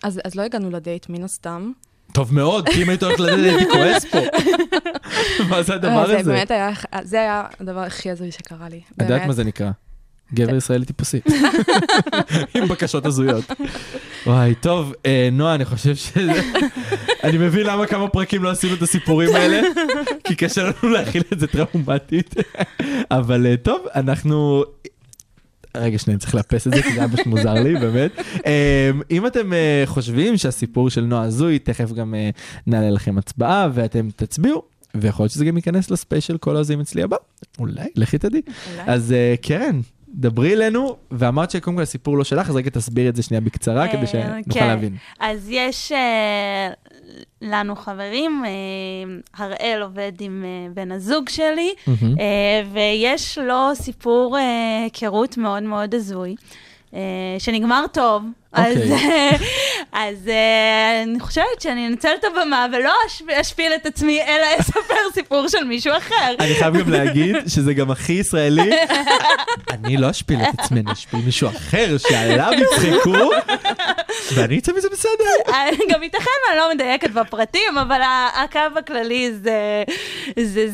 [0.02, 1.72] אז, אז לא הגענו לדייט, מן הסתם.
[2.12, 4.18] טוב מאוד, כי אם היית הולכת לדעת הייתי כועס פה.
[5.50, 6.32] מה זה הדבר אה, זה הזה?
[6.32, 6.70] באמת היה,
[7.02, 8.80] זה היה הדבר הכי הזוי שקרה לי.
[8.96, 9.26] את יודעת.
[9.26, 9.70] מה זה נקרא?
[10.34, 11.20] גבר ישראלי טיפוסי.
[12.54, 13.44] עם בקשות הזויות.
[14.26, 14.92] וואי, טוב,
[15.32, 16.42] נועה, אני חושב שזה...
[17.24, 19.60] אני מבין למה כמה פרקים לא עשינו את הסיפורים האלה,
[20.24, 22.34] כי קשה לנו להכיל את זה טראומטית.
[23.10, 24.64] אבל אה, טוב, אנחנו...
[25.76, 28.10] רגע, שנייה, אני צריך לאפס את זה, כי זה היה פשוט מוזר לי, באמת.
[28.46, 32.30] אה, אם אתם אה, חושבים שהסיפור של נועה הזוי, תכף גם אה,
[32.66, 34.62] נעלה לכם הצבעה, ואתם תצביעו,
[34.94, 37.16] ויכול להיות שזה גם ייכנס לספיישל כל הזויים אצלי הבא.
[37.58, 38.42] אולי, לכי תדעי.
[38.86, 43.22] אז קרן, דברי אלינו, ואמרת שקודם כל הסיפור לא שלך, אז רגע תסבירי את זה
[43.22, 44.66] שנייה בקצרה, כדי שנוכל כן.
[44.66, 44.96] להבין.
[45.20, 45.92] אז יש
[47.42, 48.50] לנו חברים, אה,
[49.44, 51.74] הראל עובד עם אה, בן הזוג שלי.
[52.20, 56.34] אה, ויש לו סיפור היכרות מאוד מאוד הזוי,
[57.38, 58.22] שנגמר טוב.
[58.52, 59.38] אז, אוקיי.
[59.92, 64.94] אז אה, אני חושבת שאני אנצל את הבמה ולא אש- אשפיל את עצמי, אלא אספר
[65.14, 66.34] סיפור של מישהו אחר.
[66.40, 68.70] אני חייב גם להגיד שזה גם הכי ישראלי.
[69.70, 73.30] אני לא אשפיל את עצמי, אני אשפיל מישהו אחר שעליו יצחקו,
[74.34, 75.52] ואני אצא מזה בסדר.
[75.54, 78.00] אה, גם ייתכן ואני לא מדייקת בפרטים, אבל
[78.44, 79.82] הקו הכללי זה.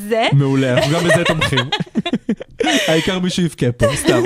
[0.08, 0.26] זה.
[0.32, 1.68] מעולה, אנחנו גם בזה תומכים.
[2.88, 4.22] העיקר מישהו יבכה פה, סתם.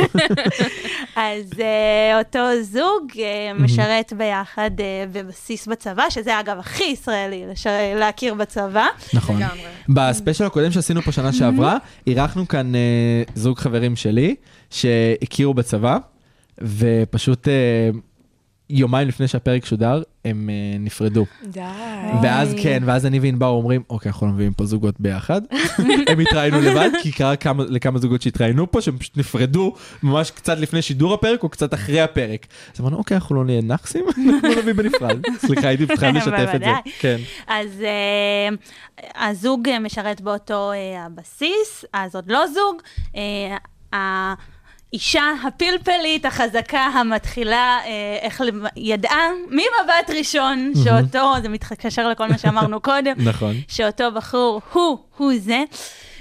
[1.16, 7.70] אז אה, אותו זוג אה, משרת ביחד אה, בבסיס בצבא, שזה אגב הכי ישראלי, לשר-
[7.98, 8.86] להכיר בצבא.
[9.14, 9.40] נכון.
[9.88, 11.76] בספיישל הקודם שעשינו פה שנה שעברה,
[12.06, 12.72] אירחנו כאן
[13.34, 14.34] זוג חברים שלי
[14.70, 15.98] שהכירו בצבא,
[16.58, 17.48] ופשוט
[18.70, 21.26] יומיים לפני שהפרק שודר, הם אה, נפרדו.
[21.44, 21.60] די.
[22.22, 25.42] ואז כן, ואז אני וענבר אומרים, אוקיי, אנחנו לא מביאים פה זוגות ביחד.
[26.10, 30.58] הם התראינו לבד, כי קרה כמה, לכמה זוגות שהתראינו פה, שהם פשוט נפרדו ממש קצת
[30.58, 32.46] לפני שידור הפרק, או קצת אחרי הפרק.
[32.74, 35.18] אז אמרנו, אוקיי, אנחנו לא נהיה נאחסים, אנחנו נביא בנפרד.
[35.46, 36.70] סליחה, הייתי חייב לשתף את זה.
[36.98, 37.16] כן.
[37.46, 38.48] אז אה,
[39.28, 42.82] הזוג משרת באותו אה, הבסיס, אז עוד לא זוג.
[43.16, 44.34] אה,
[44.92, 48.42] האישה הפלפלית, החזקה, המתחילה, אה, איך
[48.76, 53.54] ידעה ממבט ראשון שאותו, זה מתקשר לכל מה שאמרנו קודם, נכון.
[53.68, 55.62] שאותו בחור הוא, הוא זה.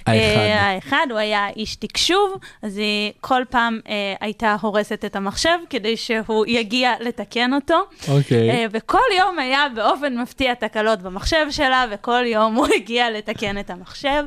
[0.06, 0.40] האחד.
[0.40, 5.58] אה, האחד, הוא היה איש תקשוב, אז היא כל פעם אה, הייתה הורסת את המחשב
[5.70, 7.80] כדי שהוא יגיע לתקן אותו.
[8.08, 8.52] אוקיי.
[8.52, 13.70] אה, וכל יום היה באופן מפתיע תקלות במחשב שלה, וכל יום הוא הגיע לתקן את
[13.70, 14.24] המחשב.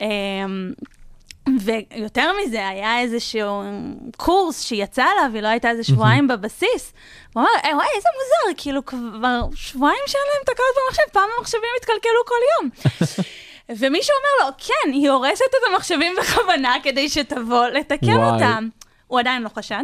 [0.00, 0.08] אה,
[1.60, 3.62] ויותר מזה, היה איזשהו
[4.16, 6.92] קורס שיצא עליו, היא לא הייתה איזה שבועיים בבסיס.
[7.34, 11.62] הוא אמר, "אה, וואי, איזה מוזר, כאילו כבר שבועיים שאין להם תקלות במחשב, פעם המחשבים
[11.80, 12.70] התקלקלו כל יום.
[13.68, 18.32] ומישהו אומר לו, כן, היא הורסת את המחשבים בכוונה כדי שתבוא לתקן וואי.
[18.34, 18.68] אותם.
[19.12, 19.82] הוא עדיין לא חשד.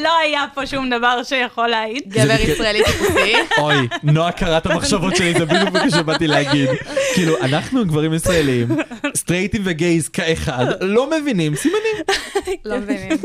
[0.00, 2.02] לא היה פה שום דבר שיכול להעיד.
[2.06, 3.34] גבר ישראלי טיפוסי.
[3.58, 6.68] אוי, נועה קרא את המחשבות שלי, זה בדיוק מה שבאתי להגיד.
[7.14, 8.68] כאילו, אנחנו גברים ישראלים,
[9.16, 11.96] סטרייטים וגייז כאחד, לא מבינים סימנים.
[12.64, 13.18] לא מבינים.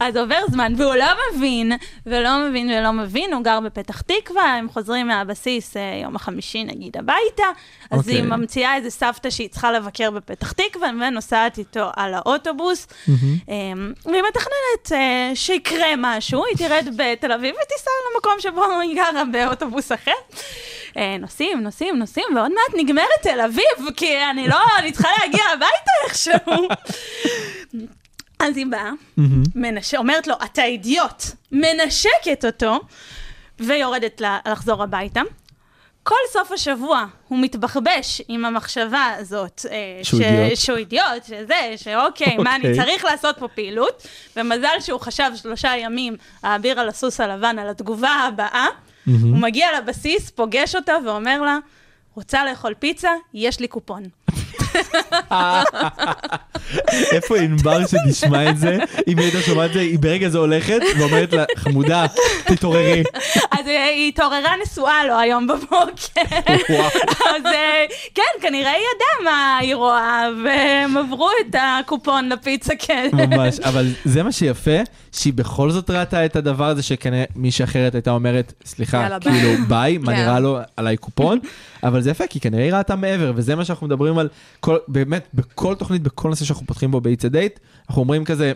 [0.00, 1.72] אז עובר זמן, והוא לא מבין,
[2.06, 6.96] ולא מבין ולא מבין, הוא גר בפתח תקווה, הם חוזרים מהבסיס אה, יום החמישי נגיד
[6.96, 7.44] הביתה,
[7.90, 8.14] אז אוקיי.
[8.14, 12.86] היא ממציאה איזה סבתא שהיא צריכה לבקר בפתח תקווה, ונוסעת איתו על האוטובוס,
[14.06, 19.92] והיא מתכננת אה, שיקרה משהו, היא תרד בתל אביב ותיסע למקום שבו היא גרה באוטובוס
[19.92, 20.12] אחר.
[20.96, 25.44] אה, נוסעים, נוסעים, נוסעים, ועוד מעט נגמרת תל אביב, כי אני לא, אני צריכה להגיע
[25.52, 26.68] הביתה איכשהו.
[28.44, 28.90] אז היא באה,
[29.54, 29.94] מנש...
[29.94, 31.22] אומרת לו, אתה אידיוט,
[31.52, 32.80] מנשקת אותו,
[33.60, 35.20] ויורדת לה, לחזור הביתה.
[36.08, 40.58] כל סוף השבוע הוא מתבחבש עם המחשבה הזאת, אה, שהוא אידיוט.
[40.58, 42.84] שהוא אידיוט, שזה, שאוקיי, מה אני אוקיי.
[42.84, 44.06] צריך לעשות פה פעילות,
[44.36, 48.66] ומזל שהוא חשב שלושה ימים, האביר על הסוס הלבן, על התגובה הבאה,
[49.06, 51.58] הוא מגיע לבסיס, פוגש אותה ואומר לה,
[52.14, 53.10] רוצה לאכול פיצה?
[53.34, 54.02] יש לי קופון.
[57.12, 58.78] איפה ענבר שתשמע את זה?
[59.08, 62.06] אם היא הייתה שומעת את זה, היא ברגע זה הולכת ואומרת לה, חמודה,
[62.44, 63.02] תתעוררי.
[63.50, 66.20] אז אה, היא התעוררה נשואה לו היום בבוקר.
[67.36, 73.08] אז אה, כן, כנראה היא ידעה מה היא רואה, והם עברו את הקופון לפיצה, כן.
[73.12, 74.80] ממש, אבל זה מה שיפה,
[75.12, 79.32] שהיא בכל זאת ראתה את הדבר הזה שכנראה מישהי אחרת הייתה אומרת, סליחה, יאללה, ביי."
[79.32, 80.18] כאילו ביי, מה כן.
[80.18, 81.38] נראה לו עליי קופון,
[81.82, 84.28] אבל זה יפה, כי כנראה היא ראתה מעבר, וזה מה שאנחנו מדברים על,
[84.68, 88.52] כל, באמת, בכל תוכנית, בכל נושא שאנחנו פותחים בו ב-It's a Date, אנחנו אומרים כזה,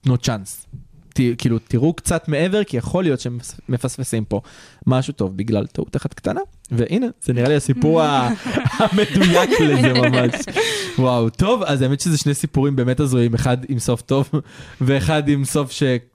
[0.00, 0.66] תנו צ'אנס.
[1.14, 4.40] ת, כאילו, תראו קצת מעבר, כי יכול להיות שהם מפספסים פה
[4.86, 8.02] משהו טוב בגלל טעות אחת קטנה, והנה, זה נראה לי הסיפור
[8.78, 10.34] המדויק לזה ממש.
[10.98, 14.30] וואו, טוב, אז האמת שזה שני סיפורים באמת הזויים, אחד עם סוף טוב,
[14.80, 15.70] ואחד עם סוף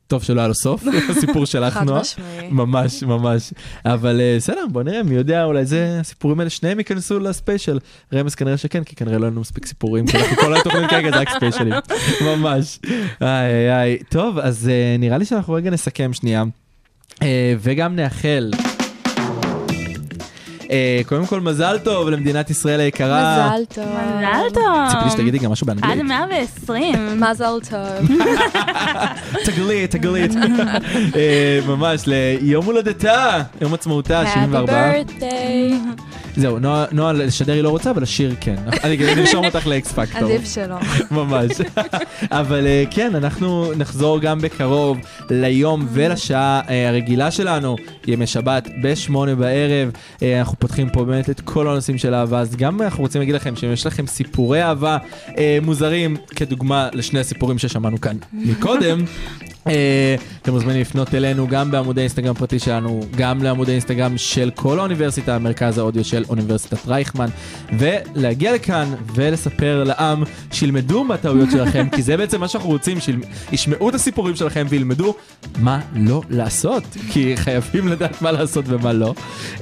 [0.08, 2.02] שטוב שלא היה לו סוף, הסיפור שלך, חד נועה.
[2.02, 2.50] משמעי.
[2.52, 3.54] ממש, ממש.
[3.86, 7.80] אבל אה, בסדר, בוא נראה, מי יודע, אולי זה, הסיפורים האלה, שניהם ייכנסו לספיישל.
[8.14, 11.12] רמז כנראה שכן, כי כנראה לא היה לנו מספיק סיפורים, כי אנחנו כל התוכנית כרגע
[11.12, 11.74] זה רק ספיישלים.
[12.28, 12.80] ממש.
[13.22, 13.98] איי איי איי.
[14.10, 16.44] טוב, אז אה, נראה לי שאנחנו רגע נסכם שנייה,
[17.22, 18.52] אה, וגם נאחל.
[20.72, 23.48] אה, קודם כל, מזל טוב למדינת ישראל היקרה.
[23.48, 23.86] מזל טוב.
[24.18, 24.64] מזל טוב.
[24.90, 26.06] ציפיתי שתגידי גם משהו עד באנגלית.
[26.08, 27.22] 120.
[27.22, 28.18] מזל טוב.
[29.46, 30.32] תגלית, תגלית.
[31.16, 34.92] אה, ממש, ליום הולדתה, יום עצמאותה, Happy 74.
[34.92, 36.25] birthday.
[36.38, 36.60] זהו,
[36.92, 38.56] נועה, לשדר היא לא רוצה, אבל לשיר כן.
[38.84, 40.30] אני אני ארשום אותך לאקס פקטור.
[40.30, 40.76] עדיף שלא.
[41.12, 41.52] ממש.
[42.32, 44.98] אבל אה, כן, אנחנו נחזור גם בקרוב
[45.30, 47.76] ליום ולשעה אה, הרגילה שלנו,
[48.08, 49.92] ימי שבת, בשמונה בערב.
[50.22, 53.36] אה, אנחנו פותחים פה באמת את כל הנושאים של אהבה, אז גם אנחנו רוצים להגיד
[53.36, 54.98] לכם שאם יש לכם סיפורי אהבה
[55.38, 59.06] אה, מוזרים, כדוגמה לשני הסיפורים ששמענו כאן מקודם,
[60.42, 65.40] אתם מוזמנים לפנות אלינו גם בעמודי אינסטגרם פרטי שלנו, גם לעמודי אינסטגרם של כל האוניברסיטה,
[65.40, 67.30] מרכז האודיו של אוניברסיטת רייכמן,
[67.80, 73.96] ולהגיע לכאן ולספר לעם שילמדו מהטעויות שלכם, כי זה בעצם מה שאנחנו רוצים, שישמעו את
[73.96, 75.16] הסיפורים שלכם וילמדו
[75.60, 79.14] מה לא לעשות, כי חייבים לדעת מה לעשות ומה לא.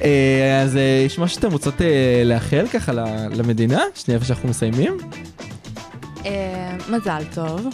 [0.02, 2.92] אה, אז אה, יש משהו שאתם רוצות אה, לאחל ככה
[3.34, 4.98] למדינה, שנייה איפה שאנחנו מסיימים?
[6.26, 7.68] אה, מזל טוב.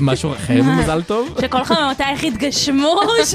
[0.00, 1.38] משהו אחר ממזל טוב?
[1.40, 3.34] שכל חלומותייך יתגשמו, ש...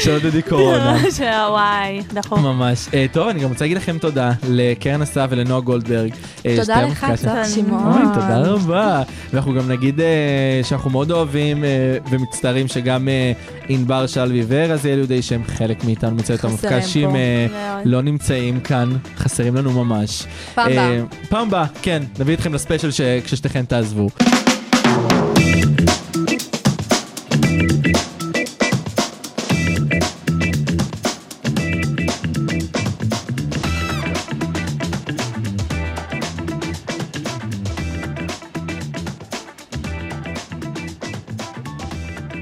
[0.00, 0.96] שלא תדעי קורונה.
[1.16, 2.38] שוואי, דחוף.
[2.38, 2.88] ממש.
[2.94, 6.10] אה, טוב, אני גם רוצה להגיד לכם תודה לקרן אסף ולנועה גולדברג.
[6.46, 7.06] אה, תודה לך.
[7.16, 8.14] צח שמעון.
[8.14, 9.02] תודה רבה.
[9.32, 10.00] ואנחנו גם נגיד
[10.62, 11.64] שאנחנו מאוד אוהבים
[12.10, 13.08] ומצטערים שגם
[13.68, 17.10] ענבר שלוי ורזיאל יהודי שהם חלק מאיתנו מצוות המפגשים.
[17.84, 20.26] לא נמצאים כאן, חסרים לנו ממש.
[20.54, 21.04] פעם אה, הבאה.
[21.28, 22.90] פעם הבאה, כן, נביא אתכם לספיישל
[23.24, 24.08] כששתיכן תעזבו.